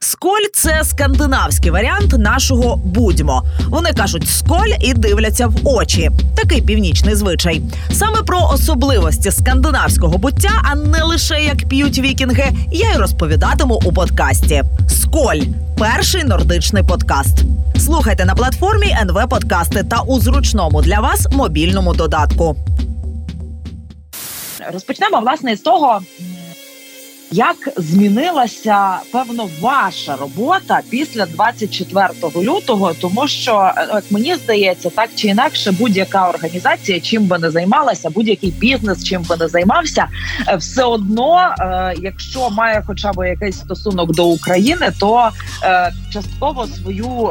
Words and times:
Сколь 0.00 0.46
це 0.54 0.84
скандинавський 0.84 1.70
варіант 1.70 2.18
нашого 2.18 2.76
будьмо. 2.76 3.44
Вони 3.68 3.92
кажуть 3.92 4.28
сколь 4.28 4.72
і 4.80 4.94
дивляться 4.94 5.46
в 5.46 5.54
очі. 5.64 6.10
Такий 6.36 6.62
північний 6.62 7.14
звичай. 7.14 7.62
Саме 7.92 8.22
про 8.22 8.38
особливості 8.52 9.30
скандинавського 9.30 10.18
буття, 10.18 10.50
а 10.64 10.74
не 10.74 11.02
лише 11.02 11.42
як 11.42 11.68
п'ють 11.68 11.98
вікінги, 11.98 12.52
я 12.72 12.92
й 12.92 12.96
розповідатиму 12.96 13.80
у 13.84 13.92
подкасті. 13.92 14.62
Сколь 14.88 15.40
перший 15.78 16.24
нордичний 16.24 16.82
подкаст. 16.82 17.38
Слухайте 17.78 18.24
на 18.24 18.34
платформі 18.34 18.96
НВ 19.02 19.28
Подкасти 19.28 19.82
та 19.82 20.00
у 20.00 20.20
зручному 20.20 20.82
для 20.82 21.00
вас 21.00 21.26
мобільному 21.32 21.94
додатку. 21.94 22.56
Розпочнемо 24.72 25.20
власне 25.20 25.56
з 25.56 25.60
того, 25.60 26.00
як 27.30 27.56
змінилася 27.76 28.98
певно 29.12 29.48
ваша 29.60 30.16
робота 30.16 30.80
після 30.90 31.26
24 31.26 32.08
лютого, 32.36 32.94
тому 33.00 33.28
що 33.28 33.72
е, 33.76 33.88
як 33.94 34.04
мені 34.10 34.34
здається, 34.34 34.90
так 34.90 35.10
чи 35.14 35.28
інакше, 35.28 35.72
будь-яка 35.72 36.28
організація, 36.28 37.00
чим 37.00 37.24
би 37.24 37.38
не 37.38 37.50
займалася, 37.50 38.10
будь-який 38.10 38.50
бізнес, 38.50 39.04
чим 39.04 39.22
би 39.22 39.36
не 39.36 39.48
займався, 39.48 40.06
е, 40.48 40.56
все 40.56 40.84
одно, 40.84 41.54
е, 41.60 41.94
якщо 42.02 42.50
має 42.50 42.82
хоча 42.86 43.12
б 43.12 43.28
якийсь 43.28 43.58
стосунок 43.58 44.14
до 44.14 44.26
України, 44.26 44.92
то 45.00 45.30
частково 46.12 46.66
свою 46.66 47.30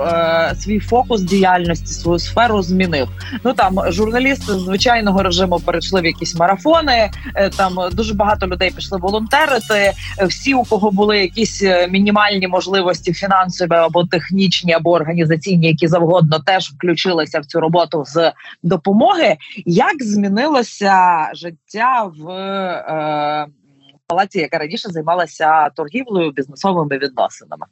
свій 0.59 0.79
фокус 0.79 1.21
діяльності, 1.21 1.93
свою 1.93 2.19
сферу 2.19 2.61
змінив. 2.61 3.07
Ну 3.43 3.53
там 3.53 3.79
журналісти 3.89 4.53
звичайного 4.53 5.23
режиму 5.23 5.59
перейшли 5.59 6.01
в 6.01 6.05
якісь 6.05 6.35
марафони. 6.35 7.11
Там 7.57 7.77
дуже 7.91 8.13
багато 8.13 8.47
людей 8.47 8.71
пішли 8.71 8.97
волонтерити 8.97 9.86
всі, 10.27 10.53
у 10.53 10.63
кого 10.63 10.91
були 10.91 11.19
якісь 11.19 11.63
е, 11.63 11.87
мінімальні 11.87 12.47
можливості 12.47 13.13
фінансові 13.13 13.73
або 13.73 14.05
технічні, 14.05 14.73
або 14.73 14.91
організаційні, 14.91 15.67
які 15.67 15.87
завгодно 15.87 16.39
теж 16.39 16.69
включилися 16.69 17.39
в 17.39 17.45
цю 17.45 17.59
роботу 17.59 18.03
з 18.07 18.31
допомоги. 18.63 19.37
Як 19.65 20.03
змінилося 20.03 21.29
життя 21.33 22.11
в 22.17 22.29
е, 22.29 23.45
палаці, 24.07 24.39
яка 24.39 24.57
раніше 24.57 24.89
займалася 24.89 25.69
торгівлею 25.69 26.31
бізнесовими 26.31 26.97
відносинами? 26.97 27.65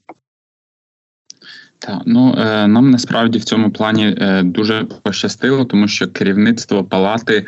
Так, 1.79 2.01
ну 2.05 2.35
е, 2.37 2.67
нам 2.67 2.91
насправді 2.91 3.39
в 3.39 3.43
цьому 3.43 3.71
плані 3.71 4.15
е, 4.19 4.43
дуже 4.43 4.83
пощастило, 4.83 5.65
тому 5.65 5.87
що 5.87 6.07
керівництво 6.07 6.83
палати 6.83 7.45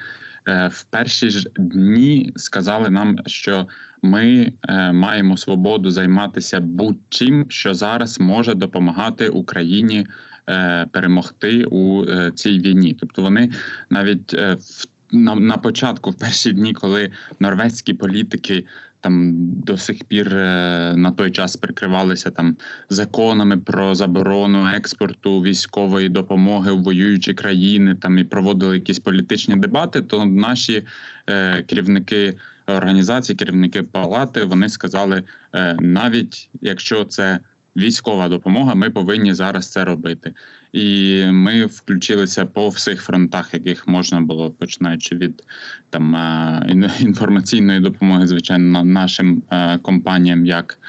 в 0.47 0.83
перші 0.89 1.29
ж 1.29 1.49
дні 1.57 2.33
сказали 2.35 2.89
нам, 2.89 3.17
що 3.25 3.67
ми 4.01 4.53
е, 4.69 4.91
маємо 4.91 5.37
свободу 5.37 5.91
займатися 5.91 6.59
будь-чим, 6.59 7.45
що 7.49 7.73
зараз 7.73 8.19
може 8.19 8.53
допомагати 8.53 9.29
Україні 9.29 10.07
е, 10.49 10.85
перемогти 10.91 11.65
у 11.65 12.05
е, 12.05 12.31
цій 12.35 12.59
війні. 12.59 12.97
Тобто 12.99 13.21
вони 13.21 13.51
навіть 13.89 14.33
е, 14.33 14.53
в 14.53 14.87
на, 15.11 15.35
на 15.35 15.57
початку, 15.57 16.11
в 16.11 16.17
перші 16.17 16.51
дні, 16.51 16.73
коли 16.73 17.11
норвезькі 17.39 17.93
політики 17.93 18.65
там 19.08 19.36
до 19.63 19.77
сих 19.77 20.03
пір 20.03 20.36
е, 20.36 20.94
на 20.97 21.11
той 21.11 21.31
час 21.31 21.55
прикривалися 21.55 22.31
там 22.31 22.58
законами 22.89 23.58
про 23.58 23.95
заборону 23.95 24.67
експорту 24.75 25.41
військової 25.41 26.09
допомоги 26.09 26.72
в 26.72 26.83
воюючі 26.83 27.33
країни, 27.33 27.95
там 27.95 28.17
і 28.17 28.23
проводили 28.23 28.75
якісь 28.75 28.99
політичні 28.99 29.55
дебати, 29.55 30.02
то 30.02 30.25
наші 30.25 30.83
е, 31.30 31.64
керівники 31.64 32.38
організації, 32.67 33.36
керівники 33.36 33.83
палати, 33.83 34.44
вони 34.44 34.69
сказали, 34.69 35.23
е, 35.53 35.77
навіть 35.80 36.49
якщо 36.61 37.05
це 37.05 37.39
військова 37.78 38.30
допомога, 38.30 38.75
ми 38.75 38.89
повинні 38.89 39.33
зараз 39.33 39.72
це 39.72 39.86
робити. 39.86 40.33
І 40.72 41.23
ми 41.25 41.66
включилися 41.66 42.45
по 42.45 42.70
всіх 42.70 43.02
фронтах, 43.02 43.53
яких 43.53 43.88
можна 43.88 44.22
було 44.22 44.52
починаючи 44.52 45.15
від 45.15 45.43
там 45.89 46.16
е, 46.16 46.92
інформаційної 46.99 47.80
допомоги, 47.80 48.27
звичайно, 48.27 48.83
нашим 48.83 49.43
е, 49.52 49.77
компаніям, 49.77 50.45
як 50.45 50.80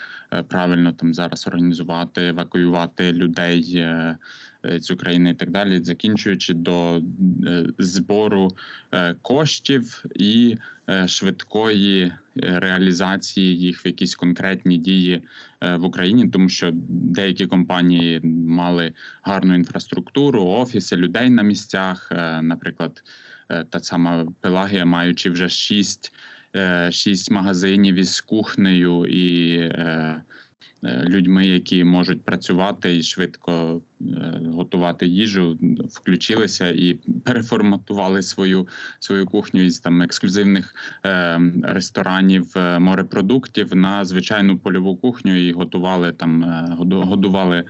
правильно 0.49 0.93
там 0.93 1.15
зараз 1.15 1.47
організувати, 1.47 2.27
евакуювати 2.27 3.13
людей 3.13 3.87
з 4.65 4.91
України 4.91 5.31
і 5.31 5.35
так 5.35 5.51
далі, 5.51 5.85
закінчуючи 5.85 6.55
до 6.55 7.03
збору 7.79 8.51
коштів 9.23 10.05
і 10.15 10.57
Е, 10.91 11.09
швидкої 11.09 12.03
е, 12.03 12.15
реалізації 12.37 13.59
їх 13.59 13.85
в 13.85 13.87
якісь 13.87 14.15
конкретні 14.15 14.79
дії 14.79 15.23
е, 15.61 15.77
в 15.77 15.85
Україні, 15.85 16.29
тому 16.29 16.49
що 16.49 16.71
деякі 16.89 17.47
компанії 17.47 18.21
мали 18.49 18.93
гарну 19.23 19.55
інфраструктуру, 19.55 20.45
офіси, 20.45 20.97
людей 20.97 21.31
на 21.31 21.43
місцях. 21.43 22.13
Наприклад, 22.43 23.03
та 23.71 23.81
сама 23.81 24.27
Пелагія, 24.41 24.85
маючи 24.85 25.31
вже 25.31 25.49
шість, 25.49 26.13
шість 26.91 27.31
магазинів 27.31 27.95
із 27.95 28.21
кухнею 28.21 29.07
і 29.07 29.59
Е, 30.85 31.05
людьми, 31.09 31.47
які 31.47 31.85
можуть 31.85 32.23
працювати 32.23 32.97
і 32.97 33.03
швидко 33.03 33.83
е, 34.01 34.05
готувати 34.53 35.07
їжу, 35.07 35.59
включилися 35.91 36.69
і 36.69 36.95
переформатували 37.25 38.23
свою 38.23 38.69
свою 38.99 39.27
кухню 39.27 39.63
із 39.63 39.79
там 39.79 40.03
ексклюзивних 40.03 40.75
е, 41.07 41.41
ресторанів 41.63 42.55
морепродуктів 42.79 43.77
на 43.77 44.05
звичайну 44.05 44.59
польову 44.59 44.97
кухню 44.97 45.37
і 45.37 45.53
готували 45.53 46.13
там, 46.13 46.45
годували 46.89 47.65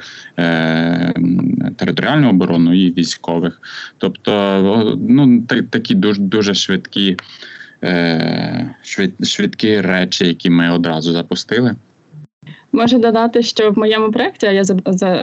територіальну 1.77 2.31
оборону 2.31 2.75
і 2.75 2.93
військових. 2.93 3.61
Тобто, 3.99 4.99
ну 5.09 5.43
такі 5.71 5.95
дуже 5.95 6.23
дуже 6.23 6.55
швидкі. 6.55 7.17
Швидкі 9.23 9.81
речі, 9.81 10.27
які 10.27 10.51
ми 10.51 10.71
одразу 10.71 11.13
запустили. 11.13 11.75
Можу 12.73 12.99
додати, 12.99 13.43
що 13.43 13.71
в 13.71 13.79
моєму 13.79 14.11
проєкті 14.11 14.47
я 14.47 14.65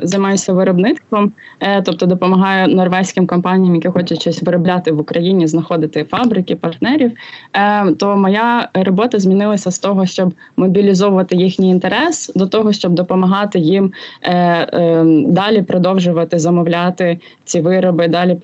займаюся 0.03 0.53
виробництвом, 0.53 1.31
е, 1.59 1.81
тобто 1.81 2.06
допомагаю 2.06 2.75
норвезьким 2.75 3.28
компаніям, 3.28 3.75
які 3.75 3.88
хочуть 3.88 4.22
щось 4.22 4.44
виробляти 4.44 4.91
в 4.91 5.00
Україні, 5.00 5.47
знаходити 5.47 6.03
фабрики, 6.03 6.55
партнерів. 6.55 7.11
Е, 7.53 7.91
то 7.91 8.17
моя 8.17 8.69
робота 8.73 9.19
змінилася 9.19 9.72
з 9.72 9.79
того, 9.79 10.05
щоб 10.05 10.34
мобілізовувати 10.57 11.35
їхній 11.35 11.69
інтерес, 11.69 12.31
до 12.35 12.47
того, 12.47 12.72
щоб 12.72 12.94
допомагати 12.94 13.59
їм 13.59 13.91
е, 14.23 15.03
далі 15.28 15.61
продовжувати 15.61 16.39
замовляти 16.39 17.19
ці 17.44 17.61
вироби, 17.61 18.07
далі 18.07 18.38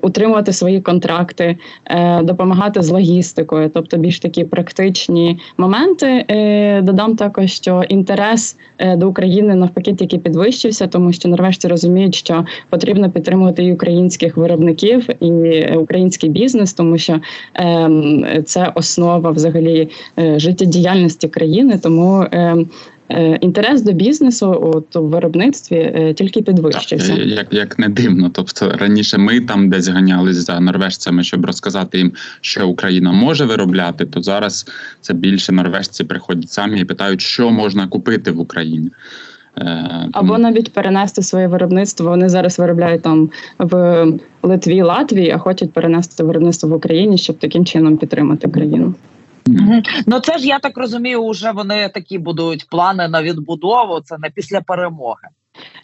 утримувати 0.00 0.52
свої 0.52 0.80
контракти, 0.80 1.56
допомагати 2.22 2.82
з 2.82 2.90
логістикою, 2.90 3.70
тобто 3.74 3.96
більш 3.96 4.20
такі 4.20 4.44
практичні 4.44 5.40
моменти. 5.58 6.24
Додам 6.82 7.16
так 7.16 7.35
також, 7.36 7.52
що 7.52 7.82
інтерес 7.88 8.56
е, 8.78 8.96
до 8.96 9.08
України 9.08 9.54
навпаки 9.54 9.94
тільки 9.94 10.18
підвищився, 10.18 10.86
тому 10.86 11.12
що 11.12 11.28
норвежці 11.28 11.68
розуміють, 11.68 12.14
що 12.14 12.44
потрібно 12.70 13.10
підтримувати 13.10 13.64
і 13.64 13.72
українських 13.72 14.36
виробників 14.36 15.08
і 15.20 15.62
український 15.76 16.30
бізнес, 16.30 16.72
тому 16.72 16.98
що 16.98 17.20
ем, 17.54 18.26
це 18.44 18.72
основа 18.74 19.30
взагалі 19.30 19.88
е, 20.18 20.38
життєдіяльності 20.38 21.28
країни. 21.28 21.78
Тому 21.82 22.26
ем, 22.32 22.56
Е, 22.56 22.66
інтерес 23.40 23.82
до 23.82 23.92
бізнесу 23.92 24.72
от, 24.74 24.96
у 24.96 25.06
виробництві 25.06 25.76
е, 25.76 26.14
тільки 26.14 26.42
підвищився. 26.42 27.16
Так, 27.16 27.26
як 27.26 27.52
як 27.52 27.78
не 27.78 27.88
дивно. 27.88 28.30
Тобто 28.32 28.70
раніше 28.70 29.18
ми 29.18 29.40
там 29.40 29.70
десь 29.70 29.88
ганялись 29.88 30.36
за 30.36 30.60
норвежцями, 30.60 31.22
щоб 31.22 31.46
розказати 31.46 31.98
їм, 31.98 32.12
що 32.40 32.68
Україна 32.68 33.12
може 33.12 33.44
виробляти, 33.44 34.06
то 34.06 34.22
зараз 34.22 34.66
це 35.00 35.14
більше 35.14 35.52
норвежці 35.52 36.04
приходять 36.04 36.50
самі 36.50 36.80
і 36.80 36.84
питають, 36.84 37.20
що 37.20 37.50
можна 37.50 37.88
купити 37.88 38.30
в 38.30 38.40
Україні. 38.40 38.90
Е, 39.58 40.08
Або 40.12 40.38
навіть 40.38 40.72
перенести 40.72 41.22
своє 41.22 41.46
виробництво. 41.46 42.08
Вони 42.08 42.28
зараз 42.28 42.58
виробляють 42.58 43.02
там 43.02 43.30
в 43.58 44.06
Литві, 44.42 44.82
Латвії, 44.82 45.30
а 45.30 45.38
хочуть 45.38 45.72
перенести 45.72 46.24
виробництво 46.24 46.68
в 46.68 46.72
Україні, 46.72 47.18
щоб 47.18 47.38
таким 47.38 47.64
чином 47.64 47.96
підтримати 47.96 48.48
країну. 48.48 48.94
Ну 50.06 50.20
це 50.20 50.38
ж 50.38 50.46
я 50.46 50.58
так 50.58 50.78
розумію, 50.78 51.28
вже 51.28 51.52
вони 51.52 51.88
такі 51.88 52.18
будують 52.18 52.68
плани 52.68 53.08
на 53.08 53.22
відбудову. 53.22 54.00
Це 54.00 54.18
не 54.18 54.30
після 54.30 54.60
перемоги. 54.60 55.28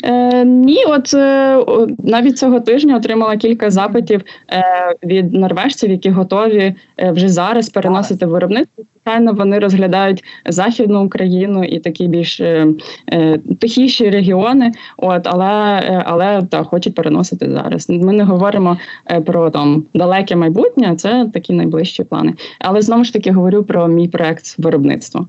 Е, 0.04 0.44
Ні, 0.44 0.84
от 0.84 1.14
е, 1.14 1.58
навіть 1.98 2.38
цього 2.38 2.60
тижня 2.60 2.96
отримала 2.96 3.36
кілька 3.36 3.70
запитів 3.70 4.22
е, 4.52 4.64
від 5.04 5.32
норвежців, 5.32 5.90
які 5.90 6.10
готові 6.10 6.74
е, 6.98 7.10
вже 7.10 7.28
зараз 7.28 7.68
переносити 7.68 8.26
виробництво. 8.26 8.84
Звичайно, 9.04 9.32
вони 9.32 9.58
розглядають 9.58 10.24
західну 10.46 11.04
Україну 11.04 11.64
і 11.64 11.78
такі 11.78 12.08
більш 12.08 12.40
е, 12.40 12.66
е, 13.12 13.38
тихіші 13.60 14.10
регіони. 14.10 14.72
От 14.96 15.26
але 15.26 15.80
е, 15.84 16.02
але 16.06 16.42
та 16.42 16.64
хочуть 16.64 16.94
переносити 16.94 17.50
зараз. 17.50 17.90
Ми 17.90 18.12
не 18.12 18.24
говоримо 18.24 18.78
е, 19.10 19.20
про 19.20 19.50
там 19.50 19.84
далеке 19.94 20.36
майбутнє, 20.36 20.96
це 20.96 21.30
такі 21.32 21.52
найближчі 21.52 22.04
плани. 22.04 22.34
Але 22.58 22.82
знову 22.82 23.04
ж 23.04 23.12
таки 23.12 23.32
говорю 23.32 23.62
про 23.62 23.88
мій 23.88 24.08
проект 24.08 24.58
виробництва. 24.58 25.26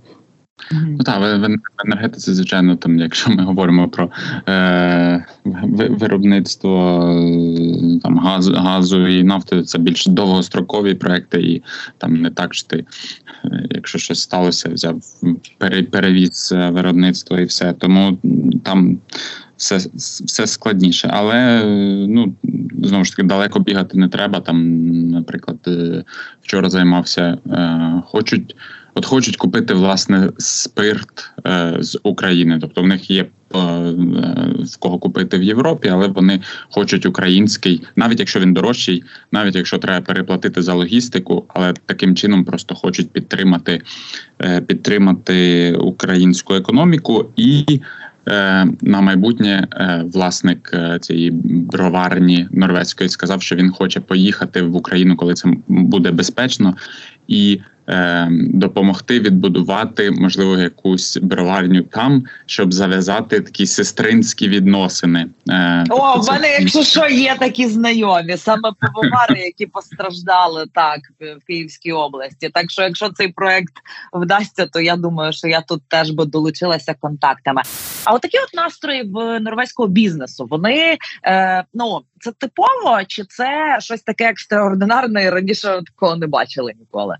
Ну 0.71 0.97
так, 0.97 1.19
в 1.19 1.57
енергетиці, 1.85 2.33
звичайно, 2.33 2.75
там, 2.75 2.99
якщо 2.99 3.31
ми 3.31 3.43
говоримо 3.43 3.89
про 3.89 4.09
е, 4.49 5.25
виробництво 5.89 6.99
там 8.03 8.19
газу 8.19 8.53
газу 8.53 9.07
і 9.07 9.23
нафти, 9.23 9.63
це 9.63 9.77
більш 9.79 10.05
довгострокові 10.05 10.93
проекти, 10.93 11.41
і 11.41 11.63
там 11.97 12.13
не 12.13 12.29
так 12.29 12.53
що 12.53 12.67
ти, 12.67 12.85
якщо 13.69 13.97
щось 13.97 14.21
сталося, 14.21 14.69
взяв 14.69 15.01
перевіз 15.91 16.53
виробництво 16.71 17.39
і 17.39 17.43
все. 17.43 17.73
Тому 17.73 18.17
там 18.63 18.99
все 19.57 19.77
все 20.25 20.47
складніше. 20.47 21.09
Але 21.13 21.63
ну 22.07 22.35
знову 22.83 23.03
ж 23.03 23.11
таки 23.11 23.27
далеко 23.27 23.59
бігати 23.59 23.97
не 23.97 24.09
треба. 24.09 24.39
Там, 24.39 24.89
наприклад, 25.09 25.57
е, 25.67 26.03
вчора 26.41 26.69
займався, 26.69 27.37
е, 27.47 28.01
хочуть. 28.05 28.55
От 28.95 29.05
хочуть 29.05 29.37
купити 29.37 29.73
власне 29.73 30.29
спирт 30.37 31.31
е, 31.47 31.77
з 31.79 31.99
України, 32.03 32.57
тобто 32.61 32.81
в 32.81 32.87
них 32.87 33.11
є 33.11 33.21
е, 33.21 33.27
в 34.59 34.77
кого 34.79 34.99
купити 34.99 35.37
в 35.37 35.43
Європі, 35.43 35.89
але 35.89 36.07
вони 36.07 36.41
хочуть 36.69 37.05
український, 37.05 37.81
навіть 37.95 38.19
якщо 38.19 38.39
він 38.39 38.53
дорожчий, 38.53 39.03
навіть 39.31 39.55
якщо 39.55 39.77
треба 39.77 40.05
переплатити 40.05 40.61
за 40.61 40.73
логістику, 40.73 41.45
але 41.47 41.73
таким 41.85 42.15
чином 42.15 42.45
просто 42.45 42.75
хочуть 42.75 43.11
підтримати, 43.11 43.81
е, 44.41 44.61
підтримати 44.61 45.73
українську 45.73 46.53
економіку 46.53 47.25
і. 47.35 47.81
Е, 48.27 48.67
на 48.81 49.01
майбутнє 49.01 49.67
е, 49.71 50.03
власник 50.13 50.71
е, 50.73 50.99
цієї 51.01 51.31
броварні 51.43 52.47
норвезької 52.51 53.09
сказав, 53.09 53.41
що 53.41 53.55
він 53.55 53.71
хоче 53.71 53.99
поїхати 53.99 54.61
в 54.61 54.75
Україну, 54.75 55.15
коли 55.15 55.33
це 55.33 55.49
буде 55.67 56.11
безпечно, 56.11 56.75
і 57.27 57.61
е, 57.61 57.72
допомогти 58.53 59.19
відбудувати 59.19 60.11
можливо 60.11 60.57
якусь 60.57 61.17
броварню 61.17 61.81
там, 61.81 62.23
щоб 62.45 62.73
зав'язати 62.73 63.41
такі 63.41 63.65
сестринські 63.65 64.47
відносини. 64.47 65.25
Е, 65.49 65.85
О, 65.89 66.13
тобто 66.13 66.21
в 66.21 66.33
мене, 66.33 66.47
це... 66.47 66.57
якщо 66.59 66.83
що, 66.83 67.07
є 67.07 67.35
такі 67.39 67.67
знайомі, 67.67 68.37
саме 68.37 68.71
пивовари, 68.79 69.39
які 69.39 69.65
постраждали 69.65 70.65
так 70.73 70.99
в 71.19 71.47
Київській 71.47 71.91
області. 71.91 72.49
Так 72.53 72.71
що, 72.71 72.81
якщо 72.81 73.09
цей 73.09 73.27
проект 73.27 73.73
вдасться, 74.13 74.65
то 74.65 74.81
я 74.81 74.95
думаю, 74.95 75.33
що 75.33 75.47
я 75.47 75.61
тут 75.61 75.81
теж 75.87 76.11
би 76.11 76.25
долучилася 76.25 76.95
контактами. 76.99 77.61
А 78.03 78.13
от 78.13 78.21
такі 78.21 78.37
от 78.37 78.53
настрої 78.53 79.03
в 79.03 79.39
норвезького 79.39 79.89
бізнесу, 79.89 80.47
вони 80.49 80.97
е, 81.25 81.63
ну 81.73 82.01
це 82.19 82.31
типово, 82.31 83.03
чи 83.07 83.23
це 83.23 83.77
щось 83.79 84.01
таке 84.01 84.29
екстраординарне 84.29 85.23
і 85.23 85.29
раніше 85.29 85.81
такого 85.85 86.15
не 86.15 86.27
бачили 86.27 86.73
ніколи? 86.79 87.15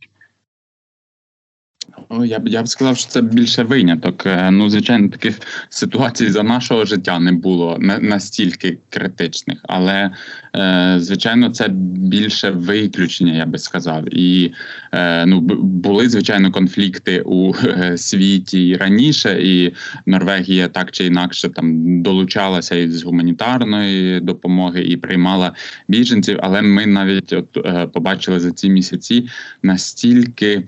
Я 2.25 2.40
б 2.40 2.48
я 2.48 2.63
б 2.63 2.68
сказав, 2.68 2.98
що 2.98 3.10
це 3.10 3.22
більше 3.22 3.63
виняток. 3.63 4.25
Е, 4.25 4.51
ну, 4.51 4.69
звичайно, 4.69 5.10
таких 5.10 5.40
ситуацій 5.69 6.30
за 6.30 6.44
нашого 6.44 6.86
життя 6.86 7.19
не 7.19 7.31
було 7.31 7.78
настільки 7.80 8.78
критичних, 8.90 9.60
але 9.63 10.12
е, 10.56 10.95
звичайно, 10.98 11.50
це 11.50 11.68
більше 11.98 12.50
виключення, 12.50 13.34
я 13.34 13.45
би 13.45 13.57
сказав. 13.57 14.16
І 14.16 14.54
е, 14.92 15.25
ну 15.25 15.40
були 15.60 16.10
звичайно 16.10 16.51
конфлікти 16.51 17.22
у 17.22 17.54
світі 17.96 18.68
і 18.68 18.75
раніше, 18.75 19.39
і 19.44 19.74
Норвегія 20.06 20.68
так 20.68 20.92
чи 20.92 21.06
інакше 21.06 21.50
там 21.50 22.01
долучалася 22.01 22.75
із 22.75 23.04
гуманітарної 23.04 24.19
допомоги 24.19 24.84
і 24.84 24.98
приймала 24.98 25.54
біженців. 25.88 26.39
Але 26.42 26.62
ми 26.62 26.86
навіть 26.86 27.34
от 27.34 27.57
побачили 27.94 28.39
за 28.39 28.51
ці 28.51 28.69
місяці 28.69 29.30
настільки. 29.63 30.63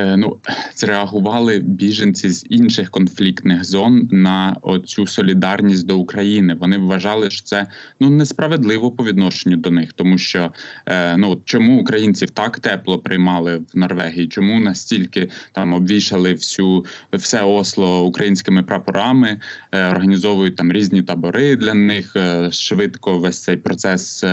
Е, 0.00 0.16
ну 0.16 0.36
зреагували 0.74 1.58
біженці 1.58 2.30
з 2.30 2.46
інших 2.48 2.90
конфліктних 2.90 3.64
зон 3.64 4.08
на 4.12 4.56
оцю 4.62 5.06
солідарність 5.06 5.86
до 5.86 5.98
України. 5.98 6.56
Вони 6.60 6.78
вважали, 6.78 7.30
що 7.30 7.42
це 7.42 7.66
ну 8.00 8.10
несправедливо 8.10 8.90
по 8.90 9.04
відношенню 9.04 9.56
до 9.56 9.70
них, 9.70 9.92
тому 9.92 10.18
що 10.18 10.52
е, 10.86 11.16
ну 11.16 11.42
чому 11.44 11.80
українців 11.80 12.30
так 12.30 12.60
тепло 12.60 12.98
приймали 12.98 13.56
в 13.56 13.78
Норвегії? 13.78 14.28
Чому 14.28 14.60
настільки 14.60 15.30
там 15.52 15.72
обвішали 15.72 16.34
всю 16.34 16.84
все 17.12 17.42
осло 17.42 18.04
українськими 18.04 18.62
прапорами, 18.62 19.40
е, 19.72 19.90
організовують 19.90 20.56
там 20.56 20.72
різні 20.72 21.02
табори 21.02 21.56
для 21.56 21.74
них 21.74 22.16
швидко 22.50 23.18
весь 23.18 23.42
цей 23.42 23.56
процес 23.56 24.24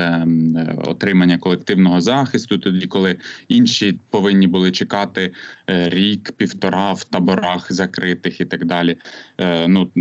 отримання 0.86 1.38
колективного 1.38 2.02
захисту, 2.02 2.58
тоді 2.58 2.88
коли 2.88 3.16
інші 3.48 4.00
повинні 4.10 4.48
були 4.48 4.72
чекати. 4.72 5.34
Е, 5.70 5.90
рік, 5.90 6.32
півтора 6.32 6.94
в 6.94 7.04
таборах 7.04 7.72
закритих 7.72 8.42
і 8.42 8.46
так 8.46 8.66
далі. 8.66 8.98
Е, 9.38 9.68
ну 9.68 9.92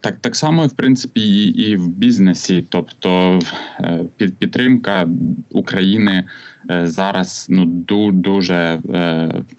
так 0.00 0.16
так 0.20 0.36
само, 0.36 0.66
в 0.66 0.72
принципі, 0.72 1.20
і, 1.20 1.70
і 1.70 1.76
в 1.76 1.88
бізнесі, 1.88 2.64
тобто 2.68 3.40
е, 3.80 4.04
під 4.16 4.36
підтримка 4.36 5.08
України. 5.50 6.24
Зараз 6.82 7.46
ну 7.48 7.64
дуже 8.12 8.80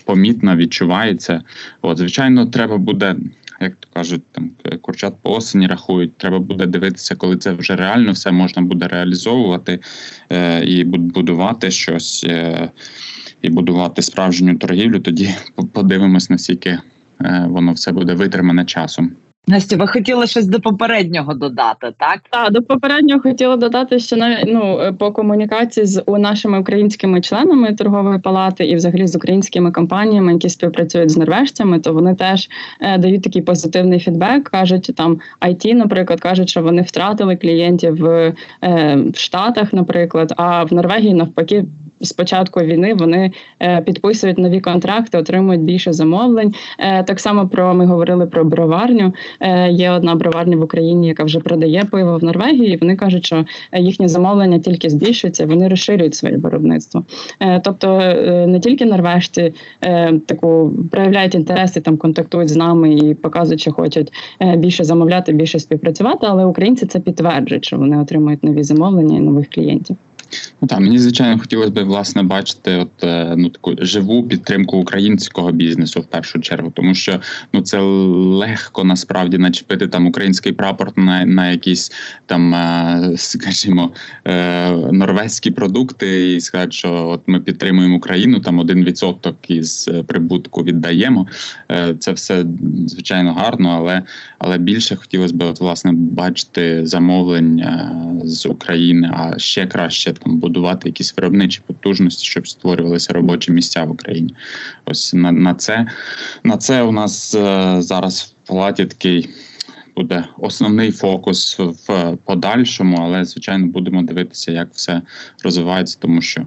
помітно 0.05 0.55
відчувається. 0.55 1.41
От, 1.81 1.97
звичайно, 1.97 2.45
треба 2.45 2.77
буде, 2.77 3.15
як 3.61 3.75
то 3.75 3.87
кажуть, 3.93 4.21
там 4.31 4.51
курчат 4.81 5.13
по 5.21 5.31
осені 5.31 5.67
рахують. 5.67 6.17
Треба 6.17 6.39
буде 6.39 6.65
дивитися, 6.65 7.15
коли 7.15 7.37
це 7.37 7.51
вже 7.51 7.75
реально 7.75 8.11
все 8.11 8.31
можна 8.31 8.61
буде 8.61 8.87
реалізовувати 8.87 9.79
і 10.63 10.83
будувати 10.83 11.71
щось 11.71 12.25
і 13.45 13.49
будувати 13.49 14.01
справжню 14.01 14.55
торгівлю, 14.55 14.99
тоді 14.99 15.29
подивимось, 15.73 16.29
наскільки 16.29 16.69
е, 17.21 17.45
воно 17.49 17.71
все 17.71 17.91
буде 17.91 18.13
витримане 18.13 18.65
часом. 18.65 19.11
Настя, 19.47 19.77
ви 19.77 19.87
хотіли 19.87 20.27
щось 20.27 20.45
до 20.45 20.59
попереднього 20.59 21.33
додати, 21.33 21.93
так? 21.99 22.19
Так, 22.29 22.51
до 22.51 22.61
попереднього 22.61 23.21
хотіла 23.21 23.55
додати, 23.55 23.99
що 23.99 24.15
навіть 24.15 24.45
ну 24.47 24.79
по 24.99 25.11
комунікації 25.11 25.85
з 25.85 26.03
у 26.05 26.17
нашими 26.17 26.59
українськими 26.59 27.21
членами 27.21 27.73
торгової 27.73 28.19
палати 28.19 28.65
і, 28.65 28.75
взагалі, 28.75 29.07
з 29.07 29.15
українськими 29.15 29.71
компаніями, 29.71 30.33
які 30.33 30.49
співпрацюють 30.49 31.11
з 31.11 31.17
норвежцями, 31.17 31.79
то 31.79 31.93
вони 31.93 32.15
теж 32.15 32.49
е, 32.81 32.97
дають 32.97 33.23
такий 33.23 33.41
позитивний 33.41 33.99
фідбек. 33.99 34.49
кажуть, 34.49 34.91
там 34.95 35.19
IT, 35.41 35.73
наприклад, 35.73 36.21
кажуть, 36.21 36.49
що 36.49 36.61
вони 36.61 36.81
втратили 36.81 37.35
клієнтів 37.35 37.97
в, 37.97 38.33
е, 38.63 38.97
в 39.13 39.17
Штатах, 39.17 39.73
наприклад, 39.73 40.33
а 40.37 40.63
в 40.63 40.73
Норвегії 40.73 41.13
навпаки 41.13 41.65
з 42.01 42.13
початку 42.13 42.59
війни 42.59 42.93
вони 42.93 43.31
е, 43.61 43.81
підписують 43.81 44.37
нові 44.37 44.61
контракти, 44.61 45.17
отримують 45.17 45.61
більше 45.61 45.93
замовлень. 45.93 46.53
Е, 46.79 47.03
так 47.03 47.19
само 47.19 47.47
про 47.47 47.73
ми 47.73 47.85
говорили 47.85 48.25
про 48.25 48.45
броварню. 48.45 49.13
Е, 49.39 49.71
є 49.71 49.91
одна 49.91 50.15
броварня 50.15 50.57
в 50.57 50.61
Україні, 50.61 51.07
яка 51.07 51.23
вже 51.23 51.39
продає 51.39 51.85
пиво 51.91 52.17
в 52.17 52.23
Норвегії. 52.23 52.73
і 52.73 52.77
Вони 52.77 52.95
кажуть, 52.95 53.25
що 53.25 53.45
їхні 53.77 54.07
замовлення 54.07 54.59
тільки 54.59 54.89
збільшуються, 54.89 55.45
вони 55.45 55.67
розширюють 55.67 56.15
своє 56.15 56.37
виробництво. 56.37 57.03
Тобто 57.63 57.97
не 58.47 58.59
тільки 58.59 58.85
норвежці 58.85 59.53
таку 60.25 60.71
проявляють 60.91 61.35
інтереси, 61.35 61.81
там 61.81 61.97
контактують 61.97 62.49
з 62.49 62.55
нами 62.55 62.93
і 62.93 63.13
показують, 63.13 63.61
що 63.61 63.71
хочуть 63.71 64.11
більше 64.57 64.83
замовляти, 64.83 65.33
більше 65.33 65.59
співпрацювати, 65.59 66.27
але 66.29 66.45
українці 66.45 66.85
це 66.85 66.99
підтверджують, 66.99 67.65
що 67.65 67.77
вони 67.77 67.97
отримують 67.97 68.43
нові 68.43 68.63
замовлення 68.63 69.17
і 69.17 69.19
нових 69.19 69.49
клієнтів. 69.49 69.97
Ну 70.61 70.67
так, 70.67 70.79
мені 70.79 70.99
звичайно 70.99 71.39
хотілося 71.39 71.69
б 71.69 71.83
власне 71.83 72.23
бачити 72.23 72.75
от 72.75 73.03
е, 73.03 73.33
ну 73.37 73.49
таку 73.49 73.73
живу 73.77 74.23
підтримку 74.23 74.77
українського 74.77 75.51
бізнесу 75.51 76.01
в 76.01 76.05
першу 76.05 76.39
чергу, 76.39 76.71
тому 76.75 76.95
що 76.95 77.21
ну 77.53 77.61
це 77.61 77.79
легко 77.79 78.83
насправді 78.83 79.37
начепити 79.37 79.87
там 79.87 80.07
український 80.07 80.51
прапор 80.51 80.91
на 80.95 81.25
на 81.25 81.51
якісь 81.51 81.91
там, 82.25 82.53
е, 82.53 83.13
скажімо, 83.17 83.91
е, 84.27 84.71
норвезькі 84.71 85.51
продукти, 85.51 86.35
і 86.35 86.41
сказати, 86.41 86.71
що 86.71 87.07
от 87.07 87.21
ми 87.27 87.39
підтримуємо 87.39 87.97
Україну, 87.97 88.39
там 88.39 88.59
один 88.59 88.83
відсоток 88.83 89.35
із 89.47 89.89
прибутку 90.07 90.63
віддаємо. 90.63 91.27
Це 91.99 92.11
все 92.11 92.45
звичайно 92.87 93.33
гарно, 93.33 93.69
але 93.69 94.01
але 94.37 94.57
більше 94.57 94.95
хотілося 94.95 95.33
б 95.33 95.41
от 95.41 95.59
власне 95.59 95.91
бачити 95.91 96.85
замовлення 96.85 98.01
з 98.23 98.45
України, 98.45 99.11
а 99.13 99.39
ще 99.39 99.67
краще 99.67 100.13
там 100.23 100.37
будувати 100.37 100.89
якісь 100.89 101.17
виробничі 101.17 101.61
потужності, 101.67 102.25
щоб 102.25 102.47
створювалися 102.47 103.13
робочі 103.13 103.51
місця 103.51 103.83
в 103.83 103.91
Україні. 103.91 104.35
Ось 104.85 105.13
на 105.13 105.31
на 105.31 105.53
це 105.53 105.87
на 106.43 106.57
це 106.57 106.81
у 106.81 106.91
нас 106.91 107.35
е, 107.35 107.75
зараз 107.79 108.33
в 108.43 108.47
палаті 108.47 108.85
такий. 108.85 109.29
Буде 109.95 110.23
основний 110.37 110.91
фокус 110.91 111.59
в 111.59 112.17
подальшому, 112.25 112.97
але 113.01 113.25
звичайно 113.25 113.67
будемо 113.67 114.03
дивитися, 114.03 114.51
як 114.51 114.69
все 114.73 115.01
розвивається, 115.43 115.97
тому 116.01 116.21
що 116.21 116.41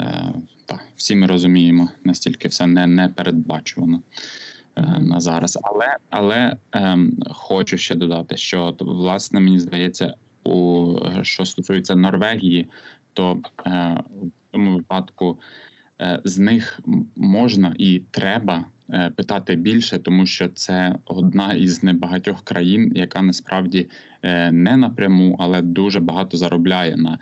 е, 0.00 0.34
та, 0.66 0.80
всі 0.96 1.16
ми 1.16 1.26
розуміємо, 1.26 1.88
настільки 2.04 2.48
все 2.48 2.66
не 2.66 2.86
не 2.86 3.08
передбачувано 3.08 4.02
е, 4.76 4.82
на 5.00 5.20
зараз. 5.20 5.58
Але 5.62 5.96
але 6.10 6.56
е, 6.74 6.98
хочу 7.30 7.78
ще 7.78 7.94
додати, 7.94 8.36
що 8.36 8.76
власне 8.80 9.40
мені 9.40 9.58
здається, 9.58 10.14
у 10.44 10.96
що 11.22 11.46
стосується 11.46 11.94
Норвегії, 11.94 12.68
то 13.12 13.40
е, 13.66 13.70
в 14.22 14.52
цьому 14.52 14.76
випадку 14.76 15.38
е, 16.00 16.20
з 16.24 16.38
них 16.38 16.80
можна 17.16 17.74
і 17.78 18.02
треба 18.10 18.64
е, 18.90 19.10
питати 19.16 19.54
більше, 19.54 19.98
тому 19.98 20.26
що 20.26 20.48
це 20.48 20.94
одна 21.04 21.52
із 21.52 21.82
небагатьох 21.82 22.44
країн, 22.44 22.92
яка 22.94 23.22
насправді 23.22 23.88
не 24.52 24.76
напряму, 24.76 25.36
але 25.38 25.62
дуже 25.62 26.00
багато 26.00 26.36
заробляє 26.36 26.96
на 26.96 27.18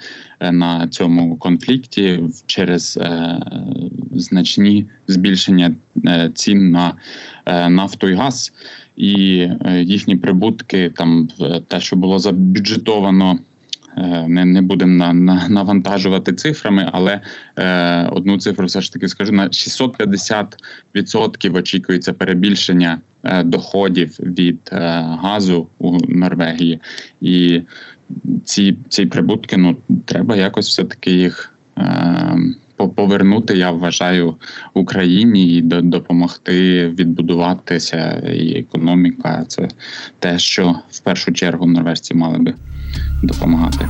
на 0.53 0.89
цьому 0.89 1.37
конфлікті 1.37 2.21
через 2.47 2.99
значні 4.13 4.87
збільшення 5.09 5.75
цін 6.35 6.71
на 6.71 6.95
нафту 7.69 8.09
і 8.09 8.15
газ. 8.15 8.53
І 8.97 9.49
їхні 9.81 10.17
прибутки, 10.17 10.91
там 10.91 11.29
те, 11.69 11.81
що 11.81 11.97
було 11.97 12.19
забюджетовано 12.19 13.39
не 14.29 14.45
не 14.45 14.63
будемо 14.63 14.97
на, 14.97 15.13
на, 15.13 15.49
навантажувати 15.49 16.33
цифрами, 16.33 16.91
але 16.93 17.21
е, 17.57 18.07
одну 18.07 18.39
цифру 18.39 18.67
все 18.67 18.81
ж 18.81 18.93
таки 18.93 19.09
скажу: 19.09 19.33
на 19.33 19.49
650% 19.49 21.57
очікується 21.57 22.13
перебільшення 22.13 23.01
е, 23.25 23.43
доходів 23.43 24.17
від 24.21 24.59
е, 24.73 24.79
газу 25.23 25.69
у 25.79 25.99
Норвегії, 26.09 26.81
і 27.21 27.63
ці 28.45 28.79
ці 28.89 29.07
прибутки 29.07 29.57
ну 29.57 29.77
треба 30.05 30.37
якось 30.37 30.69
все 30.69 30.85
таки 30.85 31.11
їх. 31.11 31.55
Е, 31.79 32.39
Повернути, 32.97 33.57
я 33.57 33.71
вважаю, 33.71 34.37
Україні 34.75 35.57
і 35.57 35.63
допомогти 35.63 36.89
відбудуватися 36.89 38.19
і 38.19 38.59
економіка. 38.59 39.45
Це 39.49 39.69
те, 40.19 40.39
що 40.39 40.79
в 40.91 41.01
першу 41.01 41.33
чергу 41.33 41.67
норвежці 41.67 42.15
мали 42.15 42.39
би 42.39 42.55
допомагати. 43.23 43.89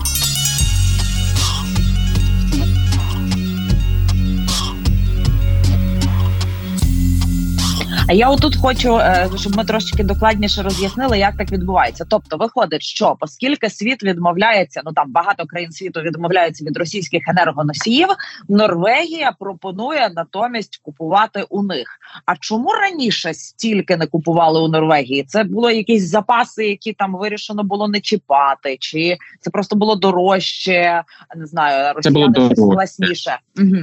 А 8.10 8.14
я 8.14 8.30
отут 8.30 8.56
хочу, 8.56 8.96
е, 8.96 9.30
щоб 9.36 9.56
ми 9.56 9.64
трошки 9.64 10.04
докладніше 10.04 10.62
роз'яснили, 10.62 11.18
як 11.18 11.36
так 11.36 11.52
відбувається. 11.52 12.04
Тобто, 12.10 12.36
виходить, 12.36 12.82
що 12.82 13.16
оскільки 13.20 13.70
світ 13.70 14.02
відмовляється, 14.02 14.82
ну 14.84 14.92
там 14.92 15.12
багато 15.12 15.46
країн 15.46 15.72
світу 15.72 16.00
відмовляються 16.00 16.64
від 16.64 16.76
російських 16.76 17.22
енергоносіїв, 17.28 18.08
Норвегія 18.48 19.32
пропонує 19.38 20.10
натомість 20.16 20.80
купувати 20.82 21.44
у 21.50 21.62
них. 21.62 21.88
А 22.26 22.36
чому 22.36 22.72
раніше 22.72 23.34
стільки 23.34 23.96
не 23.96 24.06
купували 24.06 24.60
у 24.60 24.68
Норвегії? 24.68 25.24
Це 25.24 25.44
було 25.44 25.70
якісь 25.70 26.08
запаси, 26.08 26.68
які 26.68 26.92
там 26.92 27.16
вирішено 27.16 27.64
було 27.64 27.88
не 27.88 28.00
чіпати, 28.00 28.76
чи 28.80 29.16
це 29.40 29.50
просто 29.50 29.76
було 29.76 29.96
дорожче? 29.96 31.02
Не 31.36 31.46
знаю, 31.46 31.94
росіяни 31.94 32.46
щось 32.46 32.58
власніше. 32.58 33.38
Угу. 33.58 33.76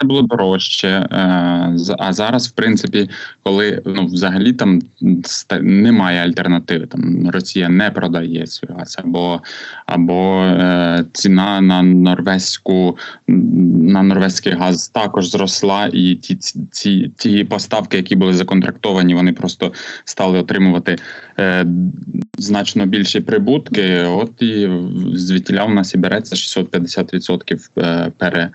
Це 0.00 0.06
було 0.06 0.22
дорожче, 0.22 0.88
е, 0.88 1.06
а 1.98 2.12
зараз, 2.12 2.48
в 2.48 2.52
принципі, 2.52 3.10
коли 3.42 3.82
ну 3.86 4.06
взагалі 4.06 4.52
там 4.52 4.80
немає 5.60 6.24
альтернативи, 6.24 6.86
там 6.86 7.30
Росія 7.30 7.68
не 7.68 7.90
продає 7.90 8.46
свій 8.46 8.68
газ, 8.78 8.96
або 9.04 9.40
або 9.86 10.42
е, 10.42 11.04
ціна 11.12 11.60
на 11.60 11.82
норвезьку 11.82 12.98
на 13.28 14.02
норвезький 14.02 14.52
газ 14.52 14.88
також 14.88 15.30
зросла, 15.30 15.90
і 15.92 16.14
ті 16.14 16.34
ці 16.70 17.12
ті 17.16 17.44
поставки, 17.44 17.96
які 17.96 18.16
були 18.16 18.34
законтрактовані, 18.34 19.14
вони 19.14 19.32
просто 19.32 19.72
стали 20.04 20.38
отримувати 20.38 20.96
е, 21.38 21.66
значно 22.38 22.86
більші 22.86 23.20
прибутки. 23.20 24.04
От 24.04 24.42
і 24.42 24.70
звідтіля 25.14 25.64
у 25.64 25.68
нас 25.68 25.94
і 25.94 25.98
береться 25.98 26.36
650% 26.36 27.58
е, 27.78 28.12
пере 28.18 28.50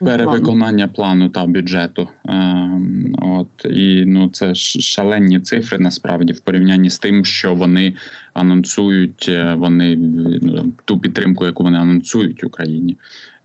перевиконання 0.00 0.88
плану 0.88 1.28
та 1.28 1.46
бюджету. 1.46 2.08
Ем, 2.28 3.14
от 3.22 3.48
і 3.64 4.04
ну 4.06 4.28
це 4.28 4.54
шалені 4.54 5.40
цифри 5.40 5.78
насправді 5.78 6.32
в 6.32 6.40
порівнянні 6.40 6.90
з 6.90 6.98
тим, 6.98 7.24
що 7.24 7.54
вони 7.54 7.94
анонсують. 8.34 9.26
Е, 9.28 9.54
вони 9.54 9.96
ну, 10.42 10.72
ту 10.84 10.98
підтримку, 10.98 11.46
яку 11.46 11.62
вони 11.62 11.78
анонсують 11.78 12.44
Україні. 12.44 12.96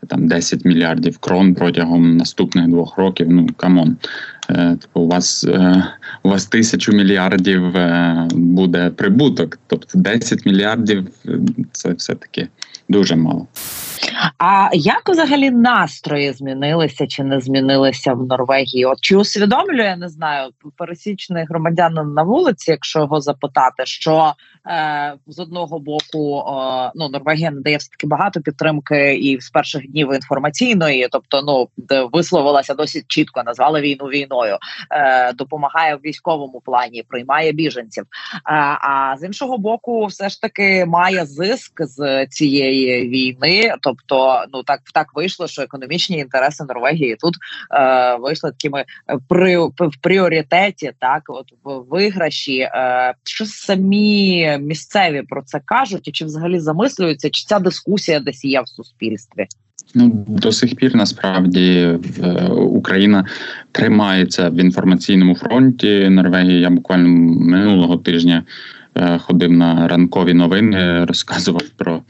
Там 0.07 0.27
10 0.27 0.65
мільярдів 0.65 1.17
крон 1.17 1.55
протягом 1.55 2.17
наступних 2.17 2.67
двох 2.67 2.97
років. 2.97 3.27
Ну 3.29 3.47
come 3.57 3.80
on, 3.80 3.97
е, 4.49 4.77
типу, 4.81 4.99
у 4.99 5.07
вас 5.07 5.43
е, 5.43 5.83
у 6.23 6.29
вас 6.29 6.45
тисячу 6.45 6.91
мільярдів 6.91 7.63
буде 8.31 8.89
прибуток, 8.89 9.59
тобто 9.67 9.99
10 9.99 10.45
мільярдів 10.45 11.07
це 11.71 11.93
все 11.93 12.15
таки 12.15 12.47
дуже 12.89 13.15
мало. 13.15 13.47
А 14.37 14.69
як 14.73 15.09
взагалі 15.09 15.51
настрої 15.51 16.33
змінилися 16.33 17.07
чи 17.07 17.23
не 17.23 17.39
змінилися 17.39 18.13
в 18.13 18.27
Норвегії? 18.27 18.85
От 18.85 18.97
чи 19.01 19.15
усвідомлює, 19.15 19.95
не 19.97 20.09
знаю, 20.09 20.49
пересічний 20.77 21.45
громадянин 21.49 22.13
на 22.13 22.23
вулиці, 22.23 22.71
якщо 22.71 22.99
його 22.99 23.21
запитати, 23.21 23.85
що 23.85 24.33
е, 24.67 25.13
з 25.27 25.39
одного 25.39 25.79
боку 25.79 26.39
е, 26.39 26.91
ну 26.95 27.09
Норвегія 27.09 27.51
надає 27.51 27.77
все 27.77 27.89
таки 27.89 28.07
багато 28.07 28.41
підтримки 28.41 29.15
і 29.15 29.41
з 29.41 29.49
перших 29.49 29.91
днів 29.91 30.13
інформаційної, 30.13 31.07
тобто 31.11 31.41
ну 31.41 31.67
висловилася 32.11 32.73
досить 32.73 33.05
чітко, 33.07 33.43
назвала 33.45 33.81
війну 33.81 34.05
війною, 34.05 34.57
е, 34.91 35.33
допомагає 35.33 35.95
в 35.95 35.99
військовому 35.99 36.61
плані, 36.65 37.03
приймає 37.07 37.51
біженців. 37.51 38.03
Е, 38.03 38.07
а 38.81 39.15
з 39.17 39.23
іншого 39.23 39.57
боку, 39.57 40.05
все 40.05 40.29
ж 40.29 40.41
таки 40.41 40.85
має 40.85 41.25
зиск 41.25 41.73
з 41.79 42.27
цієї 42.27 43.09
війни, 43.09 43.75
тобто 43.81 44.12
ну 44.53 44.63
так 44.63 44.79
так 44.93 45.07
вийшло, 45.15 45.47
що 45.47 45.61
економічні 45.61 46.17
інтереси 46.17 46.63
Норвегії 46.63 47.15
тут 47.19 47.35
е, 47.71 48.15
вийшли 48.15 48.51
такими 48.51 48.79
е, 48.79 49.17
при 49.29 49.57
в 49.57 49.97
пріоритеті, 50.01 50.91
так 50.99 51.23
от 51.27 51.45
в 51.63 51.89
виграші, 51.89 52.59
е, 52.59 53.13
що 53.23 53.45
самі 53.45 54.57
місцеві 54.61 55.21
про 55.29 55.41
це 55.41 55.61
кажуть, 55.65 56.07
і 56.07 56.11
чи 56.11 56.25
взагалі 56.25 56.59
замислюються, 56.59 57.29
чи 57.29 57.45
ця 57.45 57.59
дискусія 57.59 58.19
десь 58.19 58.45
є 58.45 58.61
в 58.61 58.67
суспільстві? 58.67 59.47
Ну 59.95 60.25
до 60.27 60.51
сих 60.51 60.75
пір 60.75 60.95
насправді 60.95 61.99
Україна 62.57 63.25
тримається 63.71 64.49
в 64.49 64.55
інформаційному 64.55 65.35
фронті 65.35 66.09
Норвегії. 66.09 66.61
Я 66.61 66.69
буквально 66.69 67.09
минулого 67.39 67.97
тижня. 67.97 68.43
Е, 68.95 69.17
ходив 69.17 69.51
на 69.51 69.87
ранкові 69.87 70.33
новини, 70.33 71.05
розказував 71.05 71.63
про 71.77 72.01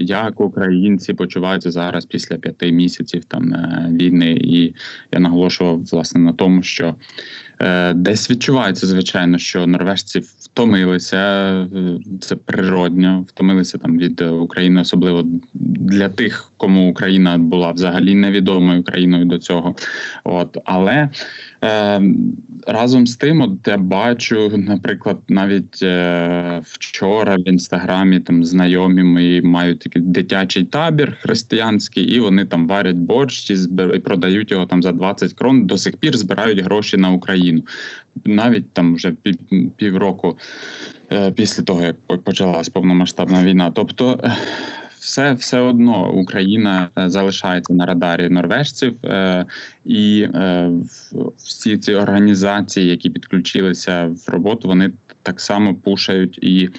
як 0.00 0.40
українці 0.40 1.14
почуваються 1.14 1.70
зараз 1.70 2.06
після 2.06 2.36
п'яти 2.36 2.72
місяців 2.72 3.24
там 3.24 3.54
е, 3.54 3.88
війни, 3.92 4.30
і 4.30 4.74
я 5.12 5.20
наголошував 5.20 5.82
власне 5.82 6.20
на 6.20 6.32
тому, 6.32 6.62
що 6.62 6.94
е, 7.60 7.92
десь 7.94 8.30
відчувається 8.30 8.86
звичайно, 8.86 9.38
що 9.38 9.66
норвежці 9.66 10.18
втомилися, 10.18 11.68
це 12.20 12.36
природньо, 12.36 13.24
втомилися 13.28 13.78
там 13.78 13.98
від 13.98 14.20
України, 14.20 14.80
особливо 14.80 15.24
для 15.54 16.08
тих, 16.08 16.52
кому 16.56 16.90
Україна 16.90 17.38
була 17.38 17.72
взагалі 17.72 18.14
невідомою 18.14 18.82
країною 18.82 19.24
до 19.24 19.38
цього. 19.38 19.76
От 20.24 20.58
але 20.64 21.10
разом 22.66 23.06
з 23.06 23.16
тим, 23.16 23.40
от 23.40 23.68
я 23.68 23.76
бачу, 23.76 24.52
наприклад, 24.56 25.18
навіть 25.28 25.82
е, 25.82 26.60
вчора 26.64 27.36
в 27.36 27.48
інстаграмі 27.48 28.20
там 28.20 28.44
знайомі 28.44 29.02
мої 29.02 29.42
мають 29.42 29.78
такий 29.78 30.02
дитячий 30.02 30.64
табір 30.64 31.16
християнський, 31.20 32.04
і 32.04 32.20
вони 32.20 32.44
там 32.44 32.68
варять 32.68 32.96
борщ 32.96 33.50
і, 33.50 33.56
збир, 33.56 33.94
і 33.94 33.98
продають 33.98 34.50
його 34.50 34.66
там 34.66 34.82
за 34.82 34.92
20 34.92 35.32
крон. 35.32 35.66
До 35.66 35.78
сих 35.78 35.96
пір 35.96 36.16
збирають 36.16 36.60
гроші 36.60 36.96
на 36.96 37.10
Україну. 37.10 37.62
Навіть 38.24 38.72
там 38.72 38.94
вже 38.94 39.10
пів, 39.10 39.36
півроку 39.76 40.38
е, 41.12 41.30
після 41.30 41.62
того, 41.62 41.82
як 41.82 42.22
почалась 42.24 42.68
повномасштабна 42.68 43.44
війна. 43.44 43.70
Тобто 43.70 44.20
все 45.02 45.32
все 45.32 45.58
одно 45.58 46.12
Україна 46.12 46.88
е, 46.98 47.10
залишається 47.10 47.74
на 47.74 47.86
радарі 47.86 48.28
норвежців, 48.28 48.96
е, 49.04 49.46
і 49.84 50.22
е, 50.22 50.70
всі 51.36 51.78
ці 51.78 51.94
організації, 51.94 52.86
які 52.86 53.10
підключилися 53.10 54.06
в 54.06 54.30
роботу, 54.30 54.68
вони 54.68 54.92
так 55.22 55.40
само 55.40 55.74
пушають 55.74 56.38
і 56.42 56.70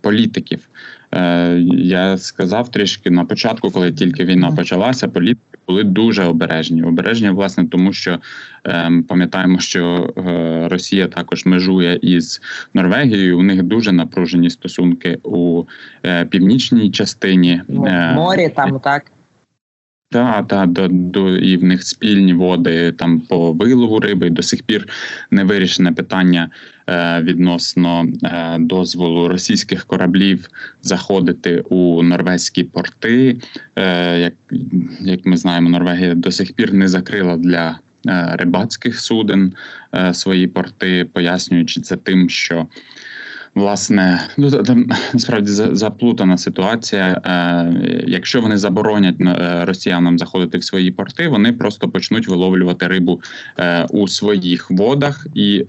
політиків. 0.00 0.68
Я 1.72 2.18
сказав 2.18 2.70
трішки 2.70 3.10
на 3.10 3.24
початку, 3.24 3.70
коли 3.70 3.92
тільки 3.92 4.24
війна 4.24 4.52
почалася, 4.52 5.08
політики 5.08 5.49
були 5.70 5.84
дуже 5.84 6.24
обережні. 6.24 6.82
Обережні, 6.82 7.30
власне, 7.30 7.66
тому 7.66 7.92
що 7.92 8.18
е, 8.66 8.90
пам'ятаємо, 9.08 9.58
що 9.58 10.14
е, 10.18 10.68
Росія 10.68 11.06
також 11.06 11.46
межує 11.46 11.98
із 12.02 12.42
Норвегією. 12.74 13.38
У 13.38 13.42
них 13.42 13.62
дуже 13.62 13.92
напружені 13.92 14.50
стосунки 14.50 15.18
у 15.22 15.64
е, 16.06 16.24
північній 16.24 16.90
частині 16.90 17.62
е, 17.86 18.12
морі. 18.14 18.48
Там 18.56 18.80
так. 18.80 19.02
Так, 20.12 20.48
та, 20.48 20.66
до, 20.66 20.88
до 20.88 21.36
і 21.36 21.56
в 21.56 21.64
них 21.64 21.82
спільні 21.82 22.34
води 22.34 22.92
там 22.92 23.20
по 23.20 23.52
вилову 23.52 24.00
риби. 24.00 24.26
І 24.26 24.30
До 24.30 24.42
сих 24.42 24.62
пір 24.62 24.88
не 25.30 25.44
вирішене 25.44 25.92
питання 25.92 26.50
е, 26.88 27.20
відносно 27.22 28.06
е, 28.22 28.56
дозволу 28.60 29.28
російських 29.28 29.84
кораблів 29.84 30.50
заходити 30.82 31.60
у 31.60 32.02
норвезькі 32.02 32.64
порти. 32.64 33.36
Е, 33.76 34.18
Як 34.20 34.34
як 35.00 35.26
ми 35.26 35.36
знаємо, 35.36 35.70
Норвегія 35.70 36.14
до 36.14 36.32
сих 36.32 36.52
пір 36.52 36.72
не 36.72 36.88
закрила 36.88 37.36
для 37.36 37.78
рибацьких 38.32 39.00
суден 39.00 39.54
свої 40.12 40.46
порти, 40.46 41.04
пояснюючи 41.12 41.80
це 41.80 41.96
тим, 41.96 42.28
що 42.28 42.66
Власне, 43.54 44.28
ну 44.38 44.50
там 44.50 44.90
насправді 45.14 45.50
заплутана 45.50 46.38
ситуація. 46.38 47.22
Е, 47.24 48.04
Якщо 48.06 48.40
вони 48.40 48.58
заборонять 48.58 49.20
е, 49.20 49.64
росіянам 49.64 50.18
заходити 50.18 50.58
в 50.58 50.64
свої 50.64 50.90
порти, 50.90 51.28
вони 51.28 51.52
просто 51.52 51.88
почнуть 51.88 52.28
виловлювати 52.28 52.86
рибу 52.86 53.22
е, 53.58 53.86
у 53.90 54.08
своїх 54.08 54.70
водах 54.70 55.26
і 55.34 55.64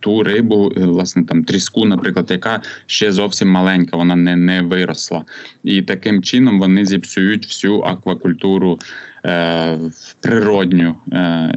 ту 0.00 0.22
рибу, 0.22 0.72
власне, 0.76 1.24
там 1.24 1.44
тріску, 1.44 1.84
наприклад, 1.84 2.26
яка 2.30 2.62
ще 2.86 3.12
зовсім 3.12 3.50
маленька, 3.50 3.96
вона 3.96 4.16
не, 4.16 4.36
не 4.36 4.62
виросла, 4.62 5.24
і 5.64 5.82
таким 5.82 6.22
чином 6.22 6.60
вони 6.60 6.86
зіпсують 6.86 7.46
всю 7.46 7.80
аквакультуру. 7.80 8.78
Природню 10.20 10.94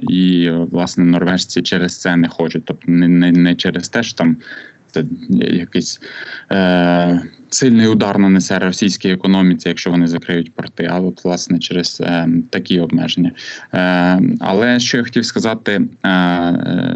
і 0.09 0.49
власне 0.49 1.05
норвежці 1.05 1.61
через 1.61 1.99
це 1.99 2.15
не 2.15 2.27
хочуть, 2.27 2.63
тобто 2.65 2.83
не 2.87 3.07
не, 3.07 3.31
не 3.31 3.55
через 3.55 3.89
те, 3.89 4.03
що 4.03 4.17
там 4.17 4.37
це 4.95 5.03
якийсь 5.39 6.01
е, 6.51 7.21
сильний 7.49 7.87
удар 7.87 8.19
нанесе 8.19 8.59
російській 8.59 9.09
економіці, 9.09 9.69
якщо 9.69 9.91
вони 9.91 10.07
закриють 10.07 10.53
порти. 10.53 10.89
А 10.91 10.99
от 10.99 11.25
власне 11.25 11.59
через 11.59 12.01
е, 12.01 12.27
такі 12.49 12.79
обмеження. 12.79 13.31
Е, 13.73 14.19
Але 14.39 14.79
що 14.79 14.97
я 14.97 15.03
хотів 15.03 15.25
сказати 15.25 15.71
е, 15.71 15.87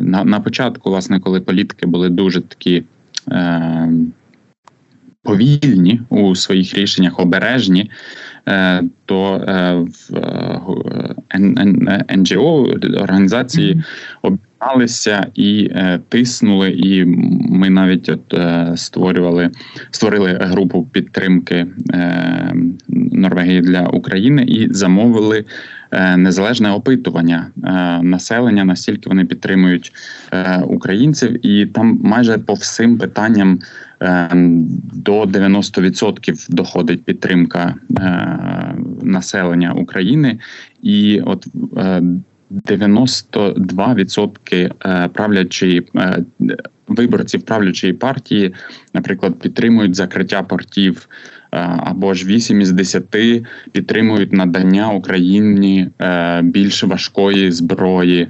на, 0.01 0.23
на 0.23 0.39
початку, 0.39 0.89
власне, 0.89 1.19
коли 1.19 1.41
політики 1.41 1.85
були 1.87 2.09
дуже 2.09 2.41
такі. 2.41 2.83
Е, 3.31 3.89
Повільні 5.23 6.01
у 6.09 6.35
своїх 6.35 6.73
рішеннях 6.73 7.19
обережні, 7.19 7.91
е, 8.47 8.83
то 9.05 9.35
е, 9.35 9.73
в 9.73 10.11
НГО 12.09 12.67
організації 12.97 13.83
об'єдналися 14.59 15.27
і 15.35 15.69
е, 15.71 15.99
тиснули. 16.09 16.71
І 16.71 17.05
ми 17.49 17.69
навіть 17.69 18.09
от 18.09 18.33
е, 18.33 18.71
створювали 18.75 19.49
створили 19.91 20.37
групу 20.41 20.87
підтримки 20.91 21.65
е, 21.93 22.53
Норвегії 23.11 23.61
для 23.61 23.81
України 23.81 24.43
і 24.43 24.73
замовили 24.73 25.45
незалежне 26.17 26.71
опитування 26.71 27.47
населення, 28.01 28.65
настільки 28.65 29.09
вони 29.09 29.25
підтримують 29.25 29.93
українців, 30.63 31.45
і 31.45 31.65
там 31.65 31.99
майже 32.03 32.37
по 32.37 32.53
всім 32.53 32.97
питанням. 32.97 33.59
До 34.93 35.23
90% 35.23 36.45
доходить 36.49 37.03
підтримка 37.03 37.75
населення 39.01 39.73
України, 39.73 40.39
і 40.81 41.21
от 41.25 41.47
92% 42.51 44.71
е, 44.85 45.09
правлячої 45.13 45.87
е, 45.95 46.23
виборців 46.87 47.41
правлячої 47.41 47.93
партії, 47.93 48.53
наприклад, 48.93 49.39
підтримують 49.39 49.95
закриття 49.95 50.43
портів. 50.43 51.09
Е, 51.51 51.57
або 51.83 52.13
ж 52.13 52.25
8 52.25 52.61
із 52.61 52.71
10 52.71 53.03
підтримують 53.71 54.33
надання 54.33 54.91
Україні 54.91 55.89
більш 56.41 56.83
важкої 56.83 57.51
зброї. 57.51 58.27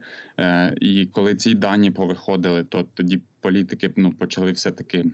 І 0.82 1.06
коли 1.06 1.36
ці 1.36 1.54
дані 1.54 1.92
повиходили, 1.92 2.64
то 2.64 2.84
тоді 2.94 3.22
політики 3.42 3.92
ну 3.96 4.12
почали 4.12 4.52
все 4.52 4.72
таки 4.72 5.06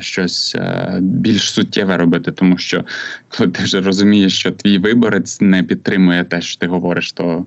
щось 0.00 0.56
більш 1.00 1.50
суттєве 1.50 1.96
робити, 1.96 2.32
тому 2.32 2.58
що 2.58 2.84
коли 3.28 3.50
ти 3.50 3.62
вже 3.62 3.80
розумієш, 3.80 4.38
що 4.38 4.50
твій 4.50 4.78
виборець 4.78 5.40
не 5.40 5.62
підтримує 5.62 6.24
те, 6.24 6.40
що 6.40 6.58
ти 6.58 6.66
говориш, 6.66 7.12
то, 7.12 7.46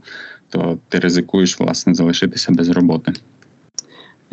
то 0.53 0.77
ти 0.89 0.99
ризикуєш 0.99 1.59
власне 1.59 1.93
залишитися 1.93 2.51
без 2.51 2.69
роботи. 2.69 3.13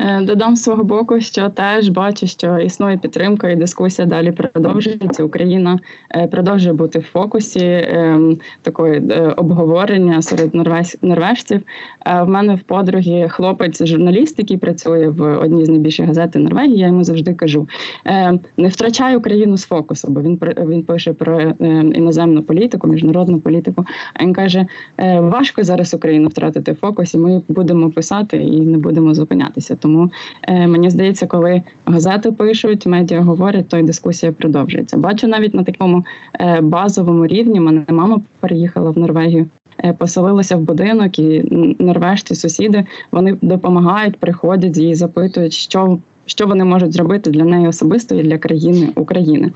Е, 0.03 0.21
додам 0.21 0.55
свого 0.55 0.83
боку, 0.83 1.21
що 1.21 1.49
теж 1.49 1.89
бачу, 1.89 2.27
що 2.27 2.57
існує 2.57 2.97
підтримка 2.97 3.49
і 3.49 3.55
дискусія 3.55 4.07
далі 4.07 4.31
продовжується. 4.31 5.23
Україна 5.23 5.79
е, 6.15 6.27
продовжує 6.27 6.73
бути 6.73 6.99
в 6.99 7.03
фокусі 7.03 7.85
ем, 7.87 8.37
такої 8.61 9.01
е, 9.11 9.33
обговорення 9.37 10.21
серед 10.21 10.55
норвежців. 11.01 11.61
В 12.05 12.25
мене 12.25 12.55
в 12.55 12.59
подругі 12.59 13.27
хлопець, 13.29 13.85
журналіст, 13.85 14.39
який 14.39 14.57
працює 14.57 15.07
в 15.07 15.37
одній 15.37 15.65
з 15.65 15.69
найбільших 15.69 16.07
газет 16.07 16.35
Норвегії. 16.35 16.77
Я 16.77 16.87
йому 16.87 17.03
завжди 17.03 17.33
кажу: 17.33 17.67
не 18.57 18.67
втрачай 18.67 19.15
Україну 19.15 19.57
з 19.57 19.65
фокусу, 19.65 20.07
бо 20.11 20.21
він 20.21 20.39
він 20.57 20.83
пише 20.83 21.13
про 21.13 21.41
іноземну 21.95 22.41
політику, 22.41 22.87
міжнародну 22.87 23.39
політику. 23.39 23.85
А 24.13 24.23
він 24.23 24.33
каже: 24.33 24.65
важко 25.19 25.63
зараз 25.63 25.93
Україну 25.93 26.27
втратити 26.27 26.73
фокус, 26.73 27.13
і 27.13 27.17
ми 27.17 27.41
будемо 27.47 27.89
писати 27.89 28.37
і 28.37 28.61
не 28.61 28.77
будемо 28.77 29.13
зупинятися. 29.13 29.75
Тому 29.75 29.90
тому 29.91 30.11
е, 30.47 30.67
мені 30.67 30.89
здається, 30.89 31.27
коли 31.27 31.61
газети 31.85 32.31
пишуть, 32.31 32.85
медіа 32.85 33.21
говорять, 33.21 33.67
то 33.67 33.77
й 33.77 33.83
дискусія 33.83 34.31
продовжується. 34.31 34.97
Бачу 34.97 35.27
навіть 35.27 35.53
на 35.53 35.63
такому 35.63 36.05
е, 36.39 36.61
базовому 36.61 37.27
рівні. 37.27 37.59
Мене 37.59 37.85
мама 37.89 38.21
переїхала 38.39 38.91
в 38.91 38.97
Норвегію. 38.97 39.49
Е, 39.83 39.93
поселилася 39.93 40.55
в 40.55 40.61
будинок, 40.61 41.19
і 41.19 41.43
норвежці 41.79 42.35
сусіди 42.35 42.85
вони 43.11 43.37
допомагають, 43.41 44.17
приходять 44.17 44.77
її 44.77 44.95
запитують, 44.95 45.53
що 45.53 45.99
що 46.25 46.47
вони 46.47 46.65
можуть 46.65 46.93
зробити 46.93 47.31
для 47.31 47.43
неї 47.43 47.67
особисто 47.67 48.15
і 48.15 48.23
для 48.23 48.37
країни 48.37 48.89
України. 48.95 49.51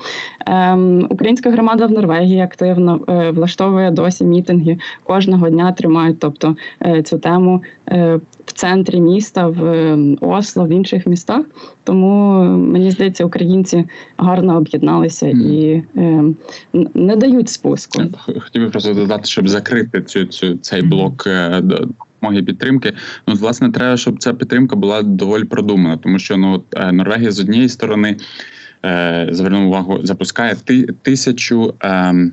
Ем, 0.46 1.08
Українська 1.10 1.52
громада 1.52 1.86
в 1.86 1.92
Норвегії 1.92 2.42
активно 2.42 3.00
е, 3.10 3.32
влаштовує 3.32 3.92
досі 3.92 4.26
мітинги 4.26 4.78
кожного 5.04 5.50
дня 5.50 5.72
тримають, 5.72 6.20
тобто 6.20 6.56
е, 6.86 7.04
цю 7.04 7.20
тему 7.20 7.62
е, 7.90 8.20
в 8.46 8.52
центрі 8.52 9.02
міста, 9.02 9.48
в 9.48 9.66
е, 9.66 10.16
Осло, 10.22 10.66
в 10.66 10.70
інших 10.70 11.08
містах. 11.08 11.46
Тому 11.84 12.44
мені 12.58 12.92
здається, 12.92 13.26
українці 13.26 13.86
гарно 14.18 14.58
об'єдналися 14.58 15.28
і 15.28 15.84
е, 15.96 16.24
не 16.94 17.16
дають 17.16 17.50
спуску. 17.50 18.04
Хотів 18.40 18.62
би 18.62 18.70
просто 18.70 18.94
додати, 18.94 19.26
щоб 19.26 19.50
закрити 19.50 20.02
цю 20.02 20.26
цю 20.26 20.58
цей 20.58 20.82
блок 20.82 21.24
е, 21.28 21.62
допомоги 21.62 22.44
підтримки. 22.44 22.94
Ну 23.28 23.34
власне 23.36 23.72
треба, 23.72 23.98
щоб 23.98 24.20
ця 24.20 24.34
підтримка 24.34 24.76
була 24.76 25.02
доволі 25.02 25.44
продумана, 25.44 25.98
тому 25.98 26.20
що 26.20 26.38
ну 26.38 26.64
е, 26.76 26.92
Норвегія 26.92 27.32
з 27.32 27.40
однієї 27.40 27.70
сторони 27.70 28.18
е, 28.86 29.28
звернув 29.32 29.68
увагу, 29.68 30.00
запускає 30.04 30.56
ти, 30.66 30.84
тисячу. 31.02 31.74
Е, 31.84 32.32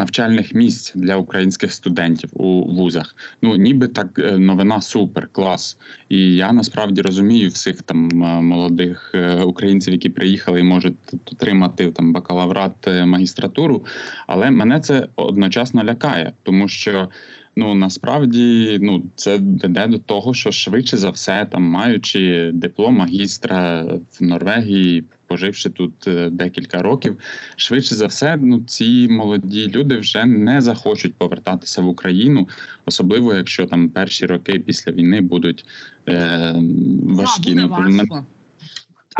Навчальних 0.00 0.54
місць 0.54 0.92
для 0.94 1.16
українських 1.16 1.72
студентів 1.72 2.30
у 2.32 2.74
вузах. 2.74 3.16
Ну 3.42 3.56
ніби 3.56 3.88
так 3.88 4.18
е, 4.18 4.38
новина 4.38 4.80
супер, 4.80 5.28
клас. 5.32 5.78
І 6.08 6.36
я 6.36 6.52
насправді 6.52 7.02
розумію 7.02 7.48
всіх 7.50 7.82
там 7.82 8.08
молодих 8.42 9.14
українців, 9.44 9.92
які 9.92 10.08
приїхали 10.08 10.60
і 10.60 10.62
можуть 10.62 10.96
отримати 11.32 11.90
там 11.90 12.12
бакалаврат 12.12 12.88
магістратуру. 13.04 13.84
Але 14.26 14.50
мене 14.50 14.80
це 14.80 15.08
одночасно 15.16 15.84
лякає, 15.84 16.32
тому 16.42 16.68
що 16.68 17.08
Ну 17.56 17.74
насправді 17.74 18.78
ну 18.82 19.02
це 19.16 19.36
веде 19.36 19.86
до 19.86 19.98
того, 19.98 20.34
що 20.34 20.52
швидше 20.52 20.96
за 20.96 21.10
все, 21.10 21.46
там 21.52 21.62
маючи 21.62 22.50
диплом 22.54 22.94
магістра 22.94 23.82
в 24.10 24.22
Норвегії, 24.22 25.04
поживши 25.30 25.70
тут 25.70 26.08
е, 26.08 26.30
декілька 26.30 26.82
років, 26.82 27.18
швидше 27.56 27.94
за 27.94 28.06
все, 28.06 28.36
ну 28.36 28.60
ці 28.60 29.08
молоді 29.08 29.68
люди 29.68 29.96
вже 29.96 30.24
не 30.24 30.60
захочуть 30.60 31.14
повертатися 31.14 31.82
в 31.82 31.88
Україну, 31.88 32.48
особливо 32.86 33.34
якщо 33.34 33.66
там 33.66 33.88
перші 33.88 34.26
роки 34.26 34.58
після 34.58 34.92
війни 34.92 35.20
будуть 35.20 35.64
е, 36.08 36.54
важкі. 37.02 37.54
Да, 37.54 37.66
буде 37.66 38.04
ну, 38.10 38.24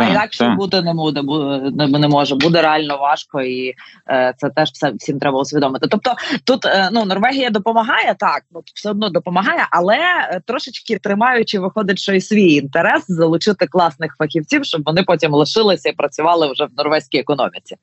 а 0.01 0.09
інакше 0.09 0.55
бути 0.57 0.81
не 0.81 0.93
буде, 0.93 1.21
буде 1.21 1.87
не 1.87 2.07
може, 2.07 2.35
буде 2.35 2.61
реально 2.61 2.97
важко, 2.97 3.41
і 3.41 3.73
е, 4.09 4.33
це 4.37 4.49
теж 4.49 4.69
все 4.69 4.91
всім 4.91 5.19
треба 5.19 5.39
усвідомити. 5.39 5.87
Тобто, 5.87 6.15
тут 6.43 6.65
е, 6.65 6.89
ну 6.91 7.05
Норвегія 7.05 7.49
допомагає 7.49 8.15
так, 8.19 8.41
ну 8.51 8.61
все 8.75 8.89
одно 8.89 9.09
допомагає, 9.09 9.67
але 9.71 9.97
е, 9.97 10.41
трошечки 10.45 10.97
тримаючи, 10.97 11.59
виходить, 11.59 11.99
що 11.99 12.13
і 12.13 12.21
свій 12.21 12.53
інтерес 12.53 13.05
залучити 13.07 13.67
класних 13.67 14.15
фахівців, 14.17 14.65
щоб 14.65 14.81
вони 14.85 15.03
потім 15.03 15.33
лишилися 15.33 15.89
і 15.89 15.93
працювали 15.93 16.51
вже 16.51 16.65
в 16.65 16.69
норвезькій 16.77 17.19
економіці. 17.19 17.75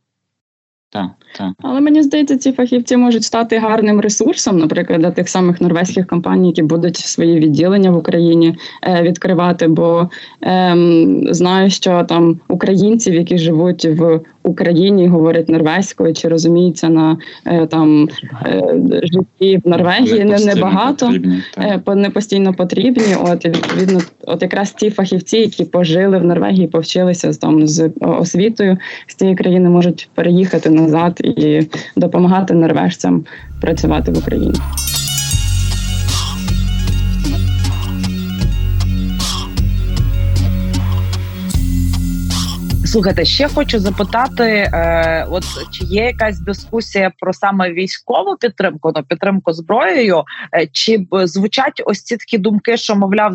Так, 0.90 1.10
так. 1.38 1.52
Але 1.62 1.80
мені 1.80 2.02
здається, 2.02 2.38
ці 2.38 2.52
фахівці 2.52 2.96
можуть 2.96 3.24
стати 3.24 3.58
гарним 3.58 4.00
ресурсом, 4.00 4.58
наприклад, 4.58 5.00
для 5.00 5.10
тих 5.10 5.28
самих 5.28 5.60
норвезьких 5.60 6.06
компаній, 6.06 6.48
які 6.48 6.62
будуть 6.62 6.96
свої 6.96 7.38
відділення 7.38 7.90
в 7.90 7.96
Україні 7.96 8.56
е, 8.82 9.02
відкривати. 9.02 9.68
Бо 9.68 10.10
е, 10.44 10.76
знаю, 11.30 11.70
що 11.70 12.04
там 12.04 12.40
українців, 12.48 13.14
які 13.14 13.38
живуть 13.38 13.84
в 13.84 14.20
Україні, 14.48 15.08
говорять 15.08 15.48
норвезькою 15.48 16.14
чи 16.14 16.28
розуміються 16.28 16.88
на 16.88 17.18
е, 17.46 17.66
там 17.66 18.08
е, 18.46 18.62
житті 19.02 19.60
в 19.64 19.68
Норвегії, 19.68 20.24
не 20.24 20.38
небагато 20.38 21.12
е, 21.58 21.94
не 21.94 22.10
постійно 22.10 22.54
потрібні. 22.54 23.16
От 23.20 23.44
відповідно, 23.44 24.00
от 24.26 24.42
якраз 24.42 24.72
ті 24.72 24.90
фахівці, 24.90 25.36
які 25.36 25.64
пожили 25.64 26.18
в 26.18 26.24
Норвегії, 26.24 26.66
повчилися 26.66 27.32
там 27.32 27.66
з 27.66 27.90
освітою 28.00 28.78
з 29.06 29.14
цієї 29.14 29.36
країни, 29.36 29.70
можуть 29.70 30.08
переїхати 30.14 30.70
назад 30.70 31.20
і 31.20 31.60
допомагати 31.96 32.54
норвежцям 32.54 33.24
працювати 33.60 34.12
в 34.12 34.18
Україні. 34.18 34.54
Слухайте, 42.92 43.24
ще 43.24 43.48
хочу 43.48 43.78
запитати: 43.78 44.44
е, 44.44 45.26
от 45.30 45.44
чи 45.72 45.84
є 45.84 46.04
якась 46.04 46.40
дискусія 46.40 47.12
про 47.18 47.32
саме 47.32 47.72
військову 47.72 48.36
підтримку, 48.36 48.92
ну 48.96 49.02
підтримку 49.02 49.52
зброєю? 49.52 50.22
Е, 50.54 50.66
чи 50.72 50.98
б 50.98 51.26
звучать 51.26 51.82
ось 51.84 52.02
ці 52.02 52.16
такі 52.16 52.38
думки, 52.38 52.76
що 52.76 52.96
мовляв, 52.96 53.32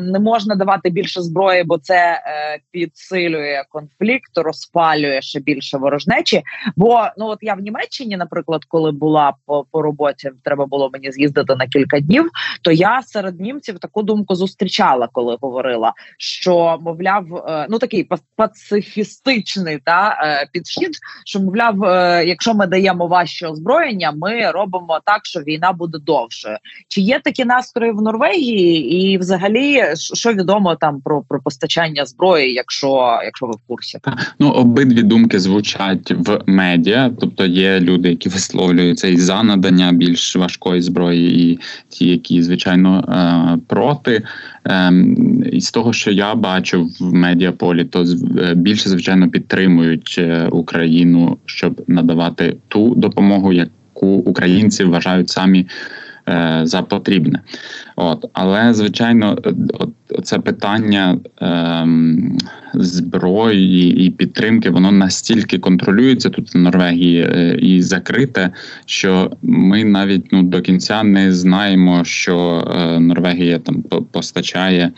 не 0.00 0.18
можна 0.18 0.54
давати 0.54 0.90
більше 0.90 1.22
зброї, 1.22 1.64
бо 1.64 1.78
це 1.78 1.94
е, 1.96 2.58
підсилює 2.70 3.62
конфлікт, 3.68 4.30
розпалює 4.36 5.22
ще 5.22 5.40
більше 5.40 5.78
ворожнечі? 5.78 6.42
Бо 6.76 7.08
ну 7.18 7.26
от 7.26 7.38
я 7.42 7.54
в 7.54 7.60
Німеччині, 7.60 8.16
наприклад, 8.16 8.64
коли 8.68 8.92
була 8.92 9.32
по, 9.46 9.64
по 9.72 9.82
роботі, 9.82 10.30
треба 10.44 10.66
було 10.66 10.90
мені 10.92 11.12
з'їздити 11.12 11.56
на 11.56 11.66
кілька 11.66 12.00
днів. 12.00 12.30
То 12.62 12.72
я 12.72 13.02
серед 13.02 13.40
німців 13.40 13.78
таку 13.78 14.02
думку 14.02 14.34
зустрічала, 14.34 15.08
коли 15.12 15.36
говорила, 15.40 15.92
що 16.18 16.78
мовляв, 16.80 17.36
е, 17.36 17.66
ну 17.70 17.78
такий 17.78 18.04
пацифістичний 18.90 19.78
та 19.84 20.18
е, 20.22 20.48
підхід, 20.52 20.90
що 21.26 21.40
мовляв, 21.40 21.84
е, 21.84 22.24
якщо 22.26 22.54
ми 22.54 22.66
даємо 22.66 23.06
важче 23.06 23.46
озброєння, 23.46 24.12
ми 24.16 24.50
робимо 24.50 25.00
так, 25.04 25.26
що 25.26 25.40
війна 25.40 25.72
буде 25.72 25.98
довшою. 25.98 26.56
Чи 26.88 27.00
є 27.00 27.20
такі 27.24 27.44
настрої 27.44 27.92
в 27.92 28.02
Норвегії, 28.02 28.92
і 28.92 29.18
взагалі 29.18 29.84
що 30.14 30.32
відомо 30.32 30.74
там 30.74 31.00
про 31.00 31.22
про 31.28 31.40
постачання 31.42 32.06
зброї, 32.06 32.52
якщо 32.52 33.20
якщо 33.24 33.46
ви 33.46 33.52
в 33.52 33.66
курсі? 33.68 33.98
Ну 34.38 34.50
обидві 34.50 35.02
думки 35.02 35.40
звучать 35.40 36.10
в 36.10 36.40
медіа, 36.46 37.10
тобто 37.20 37.46
є 37.46 37.80
люди, 37.80 38.08
які 38.08 38.28
висловлюються 38.28 39.08
і 39.08 39.16
за 39.16 39.42
надання 39.42 39.92
більш 39.92 40.36
важкої 40.36 40.82
зброї, 40.82 41.52
і 41.52 41.60
ті, 41.88 42.08
які 42.08 42.42
звичайно 42.42 43.04
проти. 43.68 44.22
Ем, 44.64 45.44
і 45.52 45.60
з 45.60 45.70
того, 45.70 45.92
що 45.92 46.10
я 46.10 46.34
бачу 46.34 46.90
в 47.00 47.14
медіаполі, 47.14 47.84
то 47.84 48.04
е, 48.38 48.54
більше 48.80 48.88
звичайно 48.88 49.28
підтримують 49.28 50.16
е, 50.18 50.48
Україну, 50.50 51.38
щоб 51.44 51.82
надавати 51.86 52.56
ту 52.68 52.94
допомогу, 52.94 53.52
яку 53.52 54.06
українці 54.06 54.84
вважають 54.84 55.28
самі 55.28 55.66
е, 56.28 56.60
за 56.64 56.82
потрібне. 56.82 57.40
От, 58.02 58.24
але 58.32 58.74
звичайно, 58.74 59.38
от 60.14 60.26
це 60.26 60.38
питання 60.38 61.18
е, 61.42 61.86
зброї 62.74 64.06
і 64.06 64.10
підтримки, 64.10 64.70
воно 64.70 64.92
настільки 64.92 65.58
контролюється 65.58 66.30
тут 66.30 66.54
в 66.54 66.58
Норвегії 66.58 67.20
е, 67.22 67.56
і 67.60 67.82
закрите, 67.82 68.50
що 68.86 69.32
ми 69.42 69.84
навіть 69.84 70.32
ну 70.32 70.42
до 70.42 70.60
кінця 70.60 71.02
не 71.02 71.32
знаємо, 71.32 72.04
що 72.04 72.64
е, 72.76 73.00
Норвегія 73.00 73.58
там 73.58 73.82
постачає. 74.12 74.92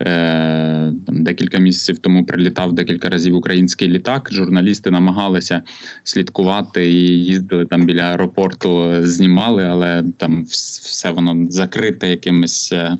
Е, 0.00 0.92
там 1.06 1.24
Декілька 1.24 1.58
місяців 1.58 1.98
тому 1.98 2.24
прилітав 2.24 2.72
декілька 2.72 3.08
разів 3.08 3.36
український 3.36 3.88
літак. 3.88 4.28
Журналісти 4.32 4.90
намагалися 4.90 5.62
слідкувати 6.04 6.92
і 6.92 7.24
їздили 7.24 7.66
там 7.66 7.86
біля 7.86 8.02
аеропорту, 8.02 8.94
знімали, 9.02 9.64
але 9.64 10.04
там 10.16 10.44
все 10.44 11.10
воно 11.10 11.46
закрите 11.50 12.10
якимись 12.42 12.72
е, 12.72 12.98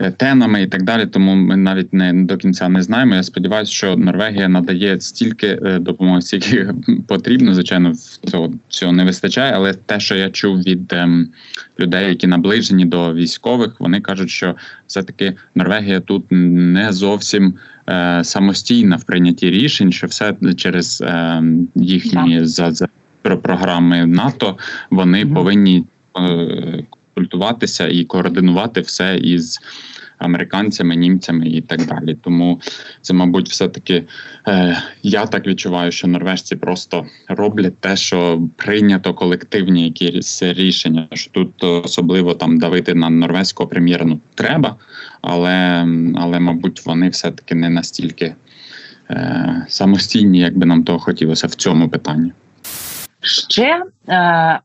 Е, 0.00 0.10
тенами 0.10 0.62
і 0.62 0.66
так 0.66 0.82
далі. 0.82 1.06
Тому 1.06 1.34
ми 1.34 1.56
навіть 1.56 1.92
не 1.92 2.12
до 2.12 2.36
кінця 2.36 2.68
не 2.68 2.82
знаємо. 2.82 3.14
Я 3.14 3.22
сподіваюся, 3.22 3.72
що 3.72 3.96
Норвегія 3.96 4.48
надає 4.48 5.00
стільки 5.00 5.46
е, 5.46 5.78
допомоги, 5.78 6.22
скільки 6.22 6.74
потрібно. 7.08 7.54
Звичайно, 7.54 7.94
цього 8.24 8.54
цього 8.68 8.92
не 8.92 9.04
вистачає. 9.04 9.52
Але 9.56 9.74
те, 9.74 10.00
що 10.00 10.14
я 10.14 10.30
чув 10.30 10.58
від 10.58 10.92
ем, 10.92 11.28
людей, 11.80 12.08
які 12.08 12.26
наближені 12.26 12.84
до 12.84 13.14
військових, 13.14 13.80
вони 13.80 14.00
кажуть, 14.00 14.30
що 14.30 14.54
все 14.86 15.02
таки 15.02 15.34
Норвегія 15.54 16.00
тут 16.00 16.24
не 16.30 16.92
зовсім. 16.92 17.54
Самостійна 18.22 18.96
в 18.96 19.04
прийнятті 19.04 19.50
рішень, 19.50 19.92
що 19.92 20.06
все 20.06 20.34
через 20.56 21.00
е, 21.00 21.42
їхні 21.74 22.44
за, 22.44 22.70
за 22.70 22.88
програми 23.22 24.06
НАТО 24.06 24.56
вони 24.90 25.24
mm-hmm. 25.24 25.34
повинні 25.34 25.84
е, 26.18 26.84
консультуватися 27.18 27.88
і 27.88 28.04
координувати 28.04 28.80
все 28.80 29.18
із 29.18 29.60
американцями, 30.18 30.96
німцями 30.96 31.48
і 31.48 31.60
так 31.60 31.86
далі. 31.86 32.16
Тому 32.22 32.60
це, 33.02 33.14
мабуть, 33.14 33.48
все 33.48 33.68
таки 33.68 34.04
е, 34.48 34.82
я 35.02 35.26
так 35.26 35.46
відчуваю, 35.46 35.92
що 35.92 36.08
норвежці 36.08 36.56
просто 36.56 37.06
роблять 37.28 37.78
те, 37.78 37.96
що 37.96 38.40
прийнято 38.56 39.14
колективні 39.14 39.84
якісь 39.84 40.42
рішення. 40.42 41.08
Що 41.12 41.30
тут 41.30 41.64
особливо 41.64 42.34
там 42.34 42.58
давити 42.58 42.94
на 42.94 43.10
норвезького 43.10 43.68
прем'єра 43.68 44.04
ну 44.06 44.20
треба, 44.34 44.76
але, 45.22 45.86
але 46.16 46.40
мабуть, 46.40 46.86
вони 46.86 47.08
все 47.08 47.30
таки 47.30 47.54
не 47.54 47.68
настільки 47.68 48.34
е, 49.10 49.66
самостійні, 49.68 50.38
як 50.38 50.58
би 50.58 50.66
нам 50.66 50.84
того 50.84 50.98
хотілося 50.98 51.46
в 51.46 51.54
цьому 51.54 51.88
питанні. 51.88 52.32
Ще 53.20 53.82
е, 54.08 54.16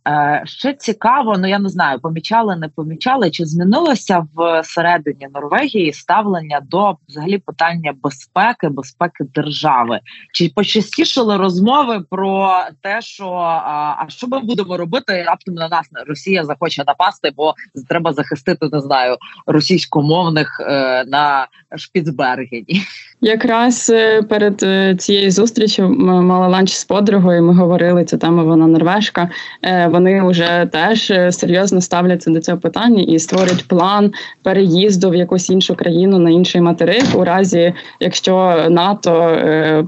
е, 0.07 0.41
ще 0.45 0.73
цікаво, 0.73 1.37
ну 1.37 1.47
я 1.47 1.59
не 1.59 1.69
знаю, 1.69 1.99
помічали, 1.99 2.55
не 2.55 2.69
помічали, 2.69 3.31
чи 3.31 3.45
змінилося 3.45 4.27
в 4.35 4.63
середині 4.63 5.27
Норвегії 5.33 5.93
ставлення 5.93 6.61
до 6.61 6.97
взагалі 7.09 7.37
питання 7.37 7.93
безпеки, 8.03 8.69
безпеки 8.69 9.23
держави? 9.23 9.99
Чи 10.33 10.51
почастішили 10.55 11.37
розмови 11.37 12.03
про 12.09 12.61
те, 12.81 13.01
що 13.01 13.31
а, 13.31 13.95
а 13.99 14.05
що 14.09 14.27
ми 14.27 14.39
будемо 14.39 14.77
робити? 14.77 15.23
Раптом 15.27 15.55
на 15.55 15.69
нас 15.69 15.89
Росія 16.07 16.45
захоче 16.45 16.83
напасти, 16.87 17.31
бо 17.35 17.53
треба 17.89 18.13
захистити, 18.13 18.69
не 18.71 18.79
знаю, 18.79 19.17
російськомовних 19.45 20.59
е, 20.59 21.05
на 21.05 21.47
Шпіцбергені? 21.75 22.83
Якраз 23.23 23.89
е, 23.93 24.21
перед 24.21 24.63
е, 24.63 24.95
цією 24.95 25.31
зустрічю 25.31 25.89
мала 25.99 26.47
ланч 26.47 26.73
з 26.73 26.85
подругою. 26.85 27.43
Ми 27.43 27.53
говорили 27.53 28.05
цю 28.05 28.17
тему. 28.17 28.45
Вона 28.45 28.67
норвежка. 28.67 29.29
Е, 29.61 29.87
вони 29.87 30.23
вже 30.23 30.67
теж 30.71 31.13
серйозно 31.29 31.81
ставляться 31.81 32.31
до 32.31 32.39
цього 32.39 32.57
питання 32.57 33.03
і 33.03 33.19
створюють 33.19 33.67
план 33.67 34.13
переїзду 34.41 35.09
в 35.09 35.15
якусь 35.15 35.49
іншу 35.49 35.75
країну 35.75 36.19
на 36.19 36.29
інший 36.29 36.61
материк, 36.61 37.03
у 37.15 37.23
разі 37.23 37.73
якщо 37.99 38.65
НАТО 38.69 39.37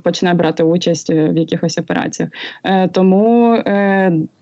почне 0.04 0.34
брати 0.34 0.64
участь 0.64 1.10
в 1.10 1.38
якихось 1.38 1.78
операціях. 1.78 2.30
Тому 2.92 3.58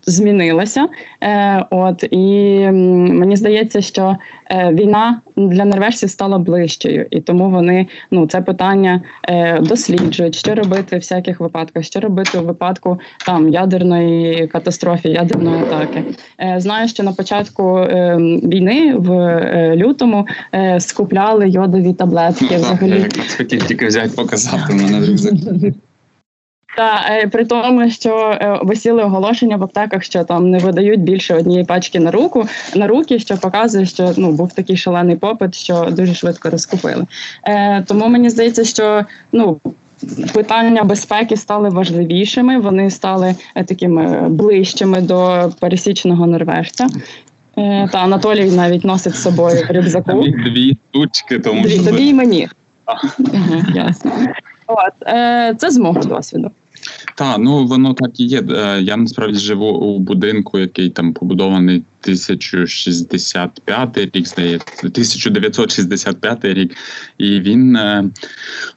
змінилася. 0.05 0.87
Е, 1.21 1.65
От 1.69 2.03
і 2.11 2.59
мені 2.69 3.35
здається, 3.35 3.81
що 3.81 4.17
е, 4.51 4.71
війна 4.73 5.21
для 5.35 5.65
норвежців 5.65 6.09
стала 6.09 6.37
ближчою, 6.37 7.07
і 7.09 7.21
тому 7.21 7.49
вони 7.49 7.87
ну 8.11 8.27
це 8.27 8.41
питання 8.41 9.01
е, 9.29 9.59
досліджують, 9.59 10.35
що 10.35 10.55
робити 10.55 10.95
в 10.95 10.99
всяких 10.99 11.39
випадках, 11.39 11.83
що 11.83 11.99
робити 11.99 12.37
у 12.39 12.45
випадку 12.45 12.99
там 13.25 13.49
ядерної 13.49 14.47
катастрофи, 14.47 15.09
ядерної 15.09 15.61
атаки. 15.63 16.03
Е, 16.39 16.55
Знаю, 16.59 16.87
що 16.87 17.03
на 17.03 17.11
початку 17.11 17.77
е, 17.77 18.17
війни 18.43 18.95
в 18.95 19.11
е, 19.11 19.75
лютому 19.75 20.27
е, 20.55 20.79
скупляли 20.79 21.49
йодові 21.49 21.93
таблетки. 21.93 22.47
Ну, 22.51 22.57
взагалі 22.57 22.99
я 23.15 23.37
хотів 23.37 23.63
тільки 23.63 23.87
взяти 23.87 24.09
показати 24.15 24.73
мене 24.73 25.07
рюкзак. 25.07 25.33
Та 26.75 27.05
е, 27.09 27.27
при 27.27 27.45
тому, 27.45 27.89
що 27.89 28.37
е, 28.41 28.59
висіли 28.61 29.03
оголошення 29.03 29.57
в 29.57 29.63
аптеках, 29.63 30.03
що 30.03 30.23
там 30.23 30.49
не 30.49 30.57
видають 30.57 31.01
більше 31.01 31.35
однієї 31.35 31.65
пачки 31.65 31.99
на 31.99 32.11
руку 32.11 32.47
на 32.75 32.87
руки, 32.87 33.19
що 33.19 33.37
показує, 33.37 33.85
що 33.85 34.13
ну 34.17 34.31
був 34.31 34.53
такий 34.53 34.77
шалений 34.77 35.15
попит, 35.15 35.55
що 35.55 35.87
дуже 35.91 36.13
швидко 36.13 36.49
розкупили. 36.49 37.05
Е, 37.43 37.83
Тому 37.87 38.07
мені 38.07 38.29
здається, 38.29 38.63
що 38.63 39.05
ну. 39.31 39.57
Питання 40.33 40.83
безпеки 40.83 41.37
стали 41.37 41.69
важливішими, 41.69 42.59
вони 42.59 42.91
стали 42.91 43.35
е, 43.55 43.63
такими 43.63 44.29
ближчими 44.29 45.01
до 45.01 45.49
пересічного 45.59 46.27
норвежця. 46.27 46.87
Та 47.91 47.97
Анатолій 47.97 48.51
навіть 48.51 48.83
носить 48.83 49.15
з 49.15 49.21
собою 49.21 49.65
рюкзаку. 49.69 50.21
Дві 50.21 50.77
штучки, 50.89 51.39
тому 51.39 51.61
Дві, 51.61 51.79
тобі 51.79 52.07
і 52.07 52.13
мені. 52.13 52.47
Ага, 52.85 53.09
ясно. 53.75 54.11
От, 54.67 55.07
е, 55.07 55.55
Це 55.57 55.71
з 55.71 55.77
мого 55.77 56.03
досвіду. 56.03 56.51
Так, 57.15 57.37
ну 57.39 57.65
воно 57.65 57.93
так 57.93 58.19
і 58.19 58.25
є. 58.25 58.41
Е, 58.41 58.81
я 58.81 58.97
насправді 58.97 59.39
живу 59.39 59.67
у 59.67 59.99
будинку, 59.99 60.59
який 60.59 60.89
там 60.89 61.13
побудований 61.13 61.83
1065 62.05 63.97
рік, 63.97 64.27
здається, 64.27 64.67
1965 64.83 66.45
рік, 66.45 66.75
і 67.17 67.39
він 67.39 67.75
е, 67.75 68.03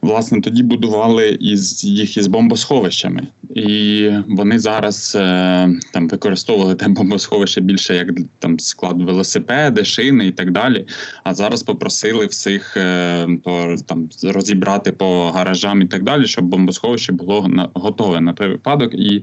власне 0.03 0.41
тоді 0.41 0.63
будували 0.63 1.39
із 1.41 1.85
їх 1.85 2.17
із 2.17 2.27
бомбосховищами, 2.27 3.23
і 3.55 4.11
вони 4.29 4.59
зараз 4.59 5.17
е, 5.21 5.69
там 5.93 6.09
використовували 6.09 6.75
те 6.75 6.89
бомбосховище 6.89 7.61
більше 7.61 7.97
як 7.97 8.09
там 8.39 8.59
склад 8.59 9.03
велосипеди, 9.03 9.85
шини 9.85 10.27
і 10.27 10.33
так 10.33 10.51
далі. 10.53 10.87
А 11.25 11.35
зараз 11.35 11.63
попросили 11.63 12.27
всіх 12.27 12.77
то 13.45 13.77
там 13.87 14.09
розібрати 14.23 14.93
по 14.93 15.31
гаражам 15.31 15.83
і 15.83 15.87
так 15.87 16.03
далі, 16.03 16.27
щоб 16.27 16.45
бомбосховище 16.45 17.13
було 17.13 17.49
на 17.49 17.69
готове 17.75 18.21
на 18.21 18.33
той 18.33 18.49
випадок. 18.49 18.95
І 18.95 19.23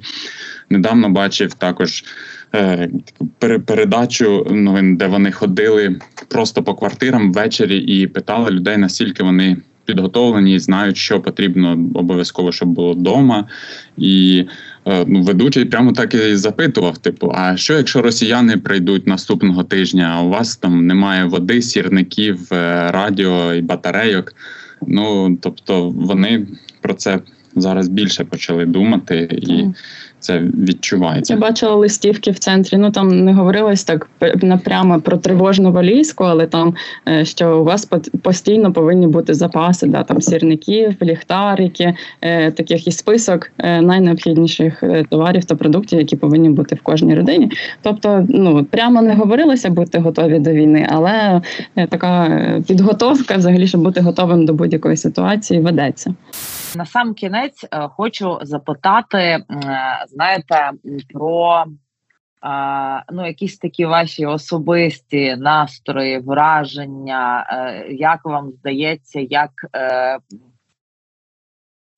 недавно 0.70 1.10
бачив 1.10 1.54
також 1.54 2.04
е, 2.56 2.90
передачу 3.66 4.48
новин, 4.52 4.98
де 4.98 5.08
вони 5.08 5.32
ходили 5.32 6.00
просто 6.28 6.64
по 6.64 6.76
квартирам 6.76 7.34
ввечері 7.34 7.78
і 7.78 8.08
питали 8.08 8.52
людей, 8.52 8.78
наскільки 8.78 9.24
вони 9.24 9.58
підготовлені, 9.86 10.60
знають, 10.60 10.98
що 10.98 11.22
потрібно 11.22 11.72
обов'язково, 11.94 12.52
щоб 12.52 12.70
було 12.70 12.94
вдома. 12.94 13.48
І 13.98 14.46
е, 14.86 15.06
ну, 15.08 15.22
ведучий 15.22 15.66
прямо 15.66 15.92
так 15.92 16.14
і 16.14 16.36
запитував: 16.36 16.98
типу, 16.98 17.32
а 17.36 17.58
що 17.58 17.74
якщо 17.74 18.02
росіяни 18.02 18.58
прийдуть 18.58 19.08
наступного 19.08 19.64
тижня, 19.64 20.14
а 20.16 20.22
у 20.22 20.30
вас 20.30 20.58
там 20.58 20.88
немає 20.88 21.26
води, 21.26 21.62
сірників, 21.62 22.54
е, 22.54 22.92
радіо 22.92 23.54
і 23.54 23.62
батарейок? 23.62 24.36
Ну 24.88 25.38
тобто 25.42 25.90
вони 25.90 26.48
про 26.82 26.94
це 26.94 27.20
зараз 27.56 27.88
більше 27.88 28.24
почали 28.24 28.66
думати 28.66 29.28
і 29.32 29.66
це 30.24 30.40
відчувається. 30.40 31.34
Я 31.34 31.40
бачила 31.40 31.76
листівки 31.76 32.32
в 32.32 32.40
центрі. 32.40 32.78
Ну 32.78 32.92
там 32.92 33.26
не 33.26 33.34
говорилось 33.34 33.84
так 33.84 34.10
напрямо 34.42 35.02
про 35.02 35.18
тривожну 35.18 35.72
валізку, 35.72 36.24
але 36.24 36.48
там 36.48 36.76
е, 37.10 37.26
що 37.26 37.60
у 37.60 37.64
вас 37.64 37.90
постійно 38.22 38.74
повинні 38.74 39.08
бути 39.08 39.34
запаси, 39.34 39.88
да 39.88 40.04
там 40.04 40.22
сірників, 40.22 40.96
ліхтарики, 41.02 41.94
е, 42.22 42.52
таких 42.52 42.88
і 42.88 42.92
список 42.92 43.52
е, 43.58 43.82
найнеобхідніших 43.82 44.84
товарів 45.10 45.46
та 45.46 45.56
продуктів, 45.56 46.00
які 46.00 46.16
повинні 46.16 46.50
бути 46.50 46.76
в 46.76 46.82
кожній 46.82 47.16
родині. 47.16 47.52
Тобто, 47.82 48.26
ну 48.30 48.66
прямо 48.66 49.02
не 49.02 49.16
говорилося 49.16 49.70
бути 49.70 50.00
готові 50.00 50.40
до 50.40 50.52
війни, 50.52 50.88
але 50.92 51.42
така 51.90 52.42
підготовка, 52.68 53.38
взагалі, 53.38 53.68
щоб 53.68 53.82
бути 53.82 54.02
готовим 54.02 54.46
до 54.46 54.54
будь-якої 54.54 54.98
ситуації, 54.98 55.60
ведеться. 55.60 56.16
На 56.76 56.86
сам 56.86 57.14
кінець 57.14 57.66
хочу 57.96 58.40
запитати 58.42 59.44
знаєте, 60.14 60.72
про 61.14 61.66
ну, 63.12 63.28
якісь 63.28 63.58
такі 63.58 63.86
ваші 63.86 64.26
особисті 64.26 65.36
настрої, 65.36 66.20
враження, 66.20 67.48
е, 67.50 67.88
як 67.94 68.26
вам 68.26 68.52
здається, 68.52 69.20
як 69.20 69.52
е, 69.76 70.18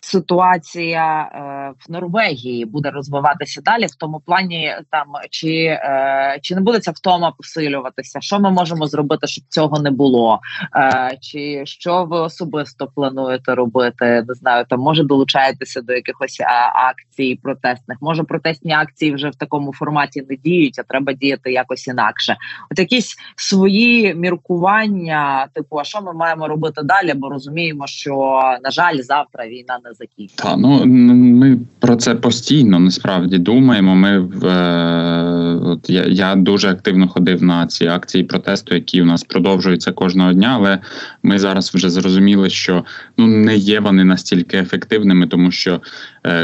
ситуація 0.05 1.21
е, 1.21 1.73
в 1.79 1.91
Норвегії 1.91 2.65
буде 2.65 2.91
розвиватися 2.91 3.61
далі, 3.61 3.85
в 3.85 3.95
тому 3.95 4.21
плані 4.25 4.75
там 4.91 5.07
чи 5.29 5.63
е, 5.63 6.39
чи 6.41 6.55
не 6.55 6.61
буде 6.61 6.79
ця 6.79 6.91
втома 6.91 7.31
посилюватися? 7.31 8.21
Що 8.21 8.39
ми 8.39 8.51
можемо 8.51 8.87
зробити, 8.87 9.27
щоб 9.27 9.43
цього 9.49 9.79
не 9.79 9.91
було? 9.91 10.39
Е, 10.75 11.17
Чи 11.21 11.65
що 11.65 12.05
ви 12.05 12.19
особисто 12.19 12.87
плануєте 12.95 13.55
робити? 13.55 14.05
Не 14.27 14.33
знаю, 14.33 14.65
там 14.69 14.79
може 14.79 15.03
долучаєтеся 15.03 15.81
до 15.81 15.93
якихось 15.93 16.41
акцій 16.73 17.39
протестних? 17.43 17.97
Може 18.01 18.23
протестні 18.23 18.73
акції 18.73 19.13
вже 19.13 19.29
в 19.29 19.35
такому 19.35 19.73
форматі 19.73 20.25
не 20.29 20.35
діють, 20.35 20.79
а 20.79 20.83
треба 20.83 21.13
діяти 21.13 21.51
якось 21.51 21.87
інакше? 21.87 22.35
От 22.71 22.79
якісь 22.79 23.15
свої 23.35 24.15
міркування, 24.15 25.47
типу, 25.53 25.79
а 25.79 25.83
що 25.83 26.01
ми 26.01 26.13
маємо 26.13 26.47
робити 26.47 26.81
далі? 26.83 27.13
Бо 27.13 27.29
розуміємо, 27.29 27.87
що 27.87 28.41
на 28.63 28.71
жаль, 28.71 28.97
завтра 28.97 29.47
війна 29.47 29.79
не 29.83 29.94
закінчиться. 29.99 30.43
Та 30.43 30.57
ну 30.57 30.85
ми 30.85 31.59
про 31.79 31.95
це 31.95 32.15
постійно 32.15 32.79
насправді 32.79 33.37
думаємо. 33.37 33.95
Ми 33.95 34.19
в 34.19 34.45
е, 34.45 35.59
от 35.63 35.89
я, 35.89 36.05
я 36.05 36.35
дуже 36.35 36.69
активно 36.69 37.07
ходив 37.07 37.43
на 37.43 37.67
ці 37.67 37.87
акції 37.87 38.23
протесту, 38.23 38.75
які 38.75 39.01
у 39.01 39.05
нас 39.05 39.23
продовжуються 39.23 39.91
кожного 39.91 40.33
дня. 40.33 40.51
Але 40.55 40.79
ми 41.23 41.39
зараз 41.39 41.73
вже 41.73 41.89
зрозуміли, 41.89 42.49
що 42.49 42.85
ну 43.17 43.27
не 43.27 43.55
є 43.55 43.79
вони 43.79 44.03
настільки 44.03 44.57
ефективними, 44.57 45.27
тому 45.27 45.51
що 45.51 45.81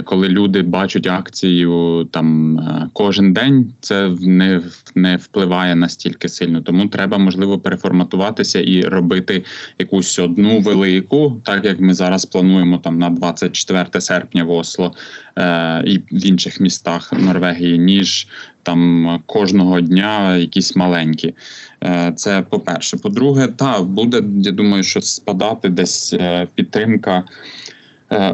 коли 0.03 0.27
люди 0.27 0.61
бачать 0.61 1.07
акцію 1.07 2.07
там 2.11 2.59
е, 2.59 2.89
кожен 2.93 3.33
день, 3.33 3.73
це 3.81 4.11
не 4.21 4.61
не 4.95 5.17
впливає 5.17 5.75
настільки 5.75 6.29
сильно. 6.29 6.61
Тому 6.61 6.87
треба 6.87 7.17
можливо 7.17 7.59
переформатуватися 7.59 8.59
і 8.59 8.81
робити 8.81 9.43
якусь 9.79 10.19
одну 10.19 10.59
велику, 10.59 11.41
так 11.43 11.65
як 11.65 11.79
ми 11.79 11.93
зараз 11.93 12.25
плануємо 12.25 12.77
там 12.77 12.99
на 12.99 13.09
20 13.09 13.41
24 13.41 14.01
серпня 14.01 14.43
в 14.43 14.51
Осло 14.51 14.95
е, 15.37 15.83
і 15.85 15.97
в 15.97 16.25
інших 16.25 16.59
містах 16.59 17.13
Норвегії, 17.13 17.79
ніж 17.79 18.27
там 18.63 19.19
кожного 19.25 19.81
дня 19.81 20.37
якісь 20.37 20.75
маленькі. 20.75 21.35
Е, 21.83 22.13
Це 22.15 22.41
по-перше. 22.41 22.97
По-друге, 22.97 23.47
та 23.47 23.81
буде, 23.81 24.21
я 24.41 24.51
думаю, 24.51 24.83
що 24.83 25.01
спадати 25.01 25.69
десь 25.69 26.13
е, 26.13 26.47
підтримка 26.55 27.17
е, 27.17 27.23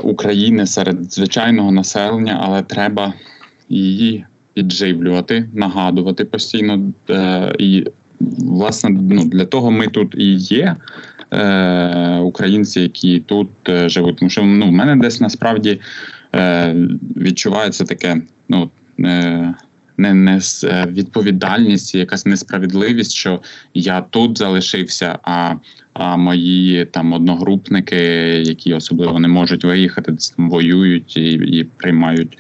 України 0.04 0.66
серед 0.66 1.14
звичайного 1.14 1.72
населення, 1.72 2.40
але 2.44 2.62
треба 2.62 3.14
її 3.70 4.26
підживлювати, 4.54 5.50
нагадувати 5.54 6.26
постійно. 6.26 6.92
Е, 7.10 7.54
і 7.60 7.86
Власне, 8.40 8.90
ну 8.90 9.26
для 9.26 9.46
того 9.46 9.72
ми 9.72 9.88
тут 9.88 10.16
і 10.18 10.34
є, 10.36 10.76
е, 11.32 12.18
українці, 12.18 12.82
які 12.82 13.20
тут 13.20 13.50
е, 13.70 13.90
живуть. 13.90 14.18
Тому 14.18 14.30
що 14.30 14.44
ну, 14.44 14.68
в 14.68 14.72
мене 14.72 14.96
десь 14.96 15.22
насправді 15.22 15.80
е, 16.36 16.76
відчувається 17.18 17.86
таке, 17.86 18.22
ну 18.50 18.70
е, 19.00 19.54
не, 19.98 20.14
не 20.14 20.40
е, 20.64 20.88
відповідальність, 20.92 21.96
якась 21.96 22.26
несправедливість, 22.26 23.12
що 23.12 23.42
я 23.74 24.02
тут 24.02 24.38
залишився, 24.38 25.20
а 25.24 25.56
а 26.00 26.18
мої 26.18 26.86
там 26.86 27.14
одногрупники, 27.14 27.96
які 28.46 28.74
особливо 28.74 29.20
не 29.20 29.28
можуть 29.28 29.64
виїхати, 29.64 30.14
там 30.38 30.50
воюють 30.50 31.18
і 31.18 31.30
і 31.32 31.64
приймають 31.64 32.38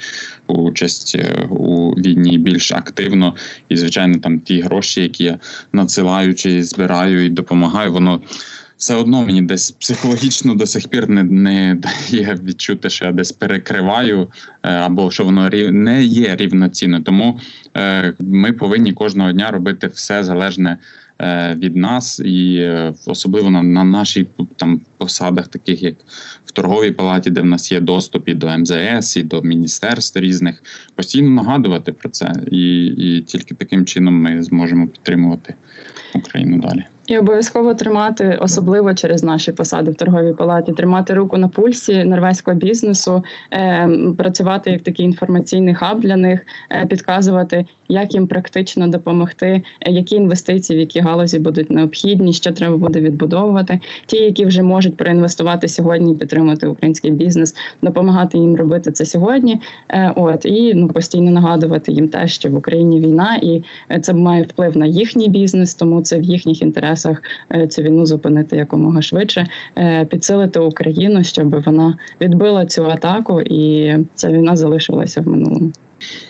участь 0.47 1.15
е, 1.15 1.45
у 1.49 1.91
війні 1.91 2.37
більш 2.37 2.71
активно. 2.71 3.35
І 3.69 3.77
звичайно, 3.77 4.19
там 4.19 4.39
ті 4.39 4.61
гроші, 4.61 5.01
які 5.01 5.23
я 5.23 5.39
надсилаю 5.73 6.35
чи 6.35 6.63
збираю 6.63 7.25
і 7.25 7.29
допомагаю, 7.29 7.91
воно 7.91 8.21
все 8.77 8.95
одно 8.95 9.25
мені 9.25 9.41
десь 9.41 9.71
психологічно 9.71 10.55
до 10.55 10.65
сих 10.65 10.87
пір 10.87 11.09
не 11.09 11.23
не 11.23 11.75
дає 11.75 12.37
відчути, 12.43 12.89
що 12.89 13.05
я 13.05 13.11
десь 13.11 13.31
перекриваю, 13.31 14.21
е, 14.63 14.69
або 14.69 15.11
що 15.11 15.25
воно 15.25 15.49
не 15.71 16.03
є 16.03 16.35
рівноцінно. 16.35 16.99
Тому 16.99 17.39
е, 17.77 18.13
ми 18.19 18.53
повинні 18.53 18.93
кожного 18.93 19.31
дня 19.31 19.51
робити 19.51 19.87
все 19.87 20.23
залежне. 20.23 20.77
Е, 21.21 21.55
від 21.59 21.75
нас, 21.75 22.19
і 22.19 22.69
особливо 23.05 23.49
на 23.49 23.63
на 23.63 23.83
нашій 23.83 24.27
там 24.55 24.81
посадах, 24.97 25.47
таких 25.47 25.83
як 25.83 25.95
в 26.45 26.51
торговій 26.51 26.91
палаті, 26.91 27.29
де 27.29 27.41
в 27.41 27.45
нас 27.45 27.71
є 27.71 27.79
доступ 27.79 28.29
і 28.29 28.33
до 28.33 28.57
МЗС, 28.57 29.17
і 29.17 29.23
до 29.23 29.41
міністерств 29.41 30.19
різних, 30.19 30.63
постійно 30.95 31.29
нагадувати 31.29 31.91
про 31.91 32.09
це, 32.09 32.33
і, 32.51 32.85
і 32.85 33.21
тільки 33.21 33.55
таким 33.55 33.85
чином 33.85 34.21
ми 34.21 34.43
зможемо 34.43 34.87
підтримувати 34.87 35.53
Україну 36.15 36.59
далі. 36.59 36.85
І 37.07 37.17
обов'язково 37.17 37.73
тримати, 37.73 38.37
особливо 38.41 38.93
через 38.93 39.23
наші 39.23 39.51
посади 39.51 39.91
в 39.91 39.95
торговій 39.95 40.33
палаті, 40.33 40.71
тримати 40.71 41.13
руку 41.13 41.37
на 41.37 41.47
пульсі 41.47 42.03
норвезького 42.03 42.57
бізнесу, 42.57 43.23
е, 43.53 43.89
працювати 44.17 44.71
як 44.71 44.81
такий 44.81 45.05
інформаційний 45.05 45.73
хаб 45.73 45.99
для 45.99 46.15
них, 46.15 46.45
е, 46.71 46.85
підказувати, 46.85 47.65
як 47.89 48.13
їм 48.13 48.27
практично 48.27 48.87
допомогти, 48.87 49.61
е, 49.81 49.91
які 49.91 50.15
інвестиції, 50.15 50.77
в 50.77 50.79
які 50.79 50.99
галузі 50.99 51.39
будуть 51.39 51.71
необхідні, 51.71 52.33
що 52.33 52.51
треба 52.51 52.77
буде 52.77 52.99
відбудовувати. 52.99 53.79
Ті, 54.05 54.17
які 54.17 54.45
вже 54.45 54.63
можуть 54.63 54.97
проінвестувати 54.97 55.67
сьогодні, 55.67 56.15
підтримати 56.15 56.67
український 56.67 57.11
бізнес, 57.11 57.55
допомагати 57.81 58.37
їм 58.37 58.55
робити 58.55 58.91
це 58.91 59.05
сьогодні. 59.05 59.61
Е, 59.89 60.13
от 60.15 60.45
і 60.45 60.73
ну 60.73 60.87
постійно 60.87 61.31
нагадувати 61.31 61.91
їм 61.91 62.09
те, 62.09 62.27
що 62.27 62.49
в 62.49 62.55
Україні 62.55 62.99
війна, 62.99 63.39
і 63.41 63.63
е, 63.91 63.99
це 63.99 64.13
має 64.13 64.43
вплив 64.43 64.77
на 64.77 64.85
їхній 64.85 65.29
бізнес, 65.29 65.75
тому 65.75 66.01
це 66.01 66.19
в 66.19 66.23
їхніх 66.23 66.61
інтересах 66.61 66.96
інтересах 66.97 67.21
е, 67.51 67.67
цю 67.67 67.81
війну 67.81 68.05
зупинити 68.05 68.57
якомога 68.57 69.01
швидше, 69.01 69.47
е, 69.77 70.05
підсилити 70.05 70.59
Україну, 70.59 71.23
щоб 71.23 71.63
вона 71.63 71.97
відбила 72.21 72.65
цю 72.65 72.85
атаку, 72.85 73.41
і 73.41 73.95
ця 74.13 74.31
війна 74.31 74.55
залишилася 74.55 75.21
в 75.21 75.27
минулому. 75.27 75.71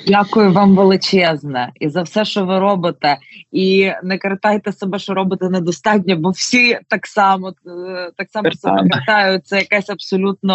Дякую 0.07 0.51
вам 0.51 0.75
величезне 0.75 1.71
і 1.79 1.89
за 1.89 2.01
все, 2.01 2.25
що 2.25 2.45
ви 2.45 2.59
робите, 2.59 3.17
і 3.51 3.91
не 4.03 4.17
картайте 4.17 4.71
себе, 4.71 4.99
що 4.99 5.13
робите 5.13 5.49
недостатньо, 5.49 6.15
бо 6.17 6.29
всі 6.29 6.79
так 6.87 7.07
само 7.07 7.49
е, 7.49 8.11
так 8.17 8.27
само 8.29 8.51
себе 8.51 8.89
картають. 8.89 9.47
Це 9.47 9.57
якась 9.57 9.89
абсолютно 9.89 10.53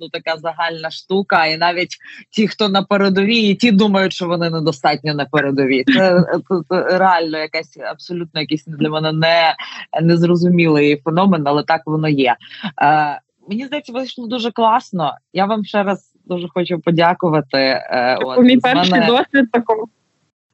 ну 0.00 0.08
така 0.08 0.36
загальна 0.36 0.90
штука. 0.90 1.46
І 1.46 1.56
навіть 1.56 1.96
ті, 2.30 2.48
хто 2.48 2.68
на 2.68 2.82
передовій, 2.82 3.48
і 3.48 3.54
ті 3.54 3.72
думають, 3.72 4.12
що 4.12 4.26
вони 4.26 4.50
недостатньо 4.50 5.14
на 5.14 5.24
передовій. 5.24 5.84
Це, 5.84 6.24
це, 6.48 6.60
це 6.68 6.98
реально 6.98 7.38
якась 7.38 7.76
абсолютно 7.90 8.40
якийсь 8.40 8.64
для 8.66 8.88
мене 8.88 9.12
не 9.12 9.54
незрозумілий 10.02 11.00
феномен, 11.04 11.42
але 11.46 11.62
так 11.62 11.82
воно 11.86 12.08
є. 12.08 12.36
Е, 12.82 13.20
Мені 13.48 13.66
здається, 13.66 13.92
вийшло 13.92 14.26
дуже 14.26 14.50
класно. 14.50 15.14
Я 15.32 15.46
вам 15.46 15.64
ще 15.64 15.82
раз 15.82 16.11
дуже 16.24 16.48
хочу 16.54 16.78
подякувати. 16.78 17.58
Е, 17.58 18.18
от, 18.20 18.44
Мій 18.44 18.56
перший 18.56 18.92
мене... 18.92 19.06
досвід 19.06 19.52
такого. 19.52 19.86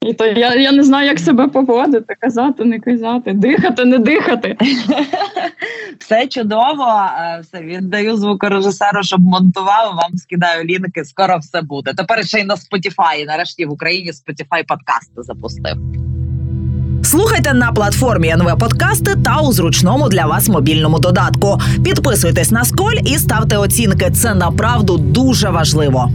І 0.06 0.14
то 0.14 0.26
я 0.26 0.54
я 0.54 0.72
не 0.72 0.82
знаю, 0.82 1.06
як 1.06 1.18
себе 1.18 1.48
поводити, 1.48 2.14
казати, 2.20 2.64
не 2.64 2.80
казати, 2.80 3.32
дихати, 3.32 3.84
не 3.84 3.98
дихати. 3.98 4.56
Все 5.98 6.26
чудово. 6.26 7.08
Е, 7.20 7.40
все 7.40 7.60
віддаю 7.60 8.16
звукорежисеру, 8.16 9.02
щоб 9.02 9.20
монтував. 9.20 9.94
Вам 9.94 10.16
скидаю 10.16 10.64
лінки. 10.64 11.04
Скоро 11.04 11.38
все 11.38 11.62
буде. 11.62 11.94
Тепер 11.94 12.26
ще 12.26 12.40
й 12.40 12.44
на 12.44 12.54
Spotify. 12.54 13.26
Нарешті 13.26 13.66
в 13.66 13.72
Україні 13.72 14.10
Spotify 14.10 14.66
подкасти 14.66 15.22
запустив. 15.22 16.07
Слухайте 17.08 17.54
на 17.54 17.72
платформі 17.72 18.28
НВ 18.28 18.58
Подкасти 18.58 19.16
та 19.24 19.40
у 19.40 19.52
зручному 19.52 20.08
для 20.08 20.26
вас 20.26 20.48
мобільному 20.48 20.98
додатку. 20.98 21.60
Підписуйтесь 21.84 22.50
на 22.50 22.64
сколь 22.64 22.96
і 23.04 23.18
ставте 23.18 23.56
оцінки. 23.56 24.10
Це 24.10 24.34
направду 24.34 24.98
дуже 24.98 25.48
важливо. 25.48 26.10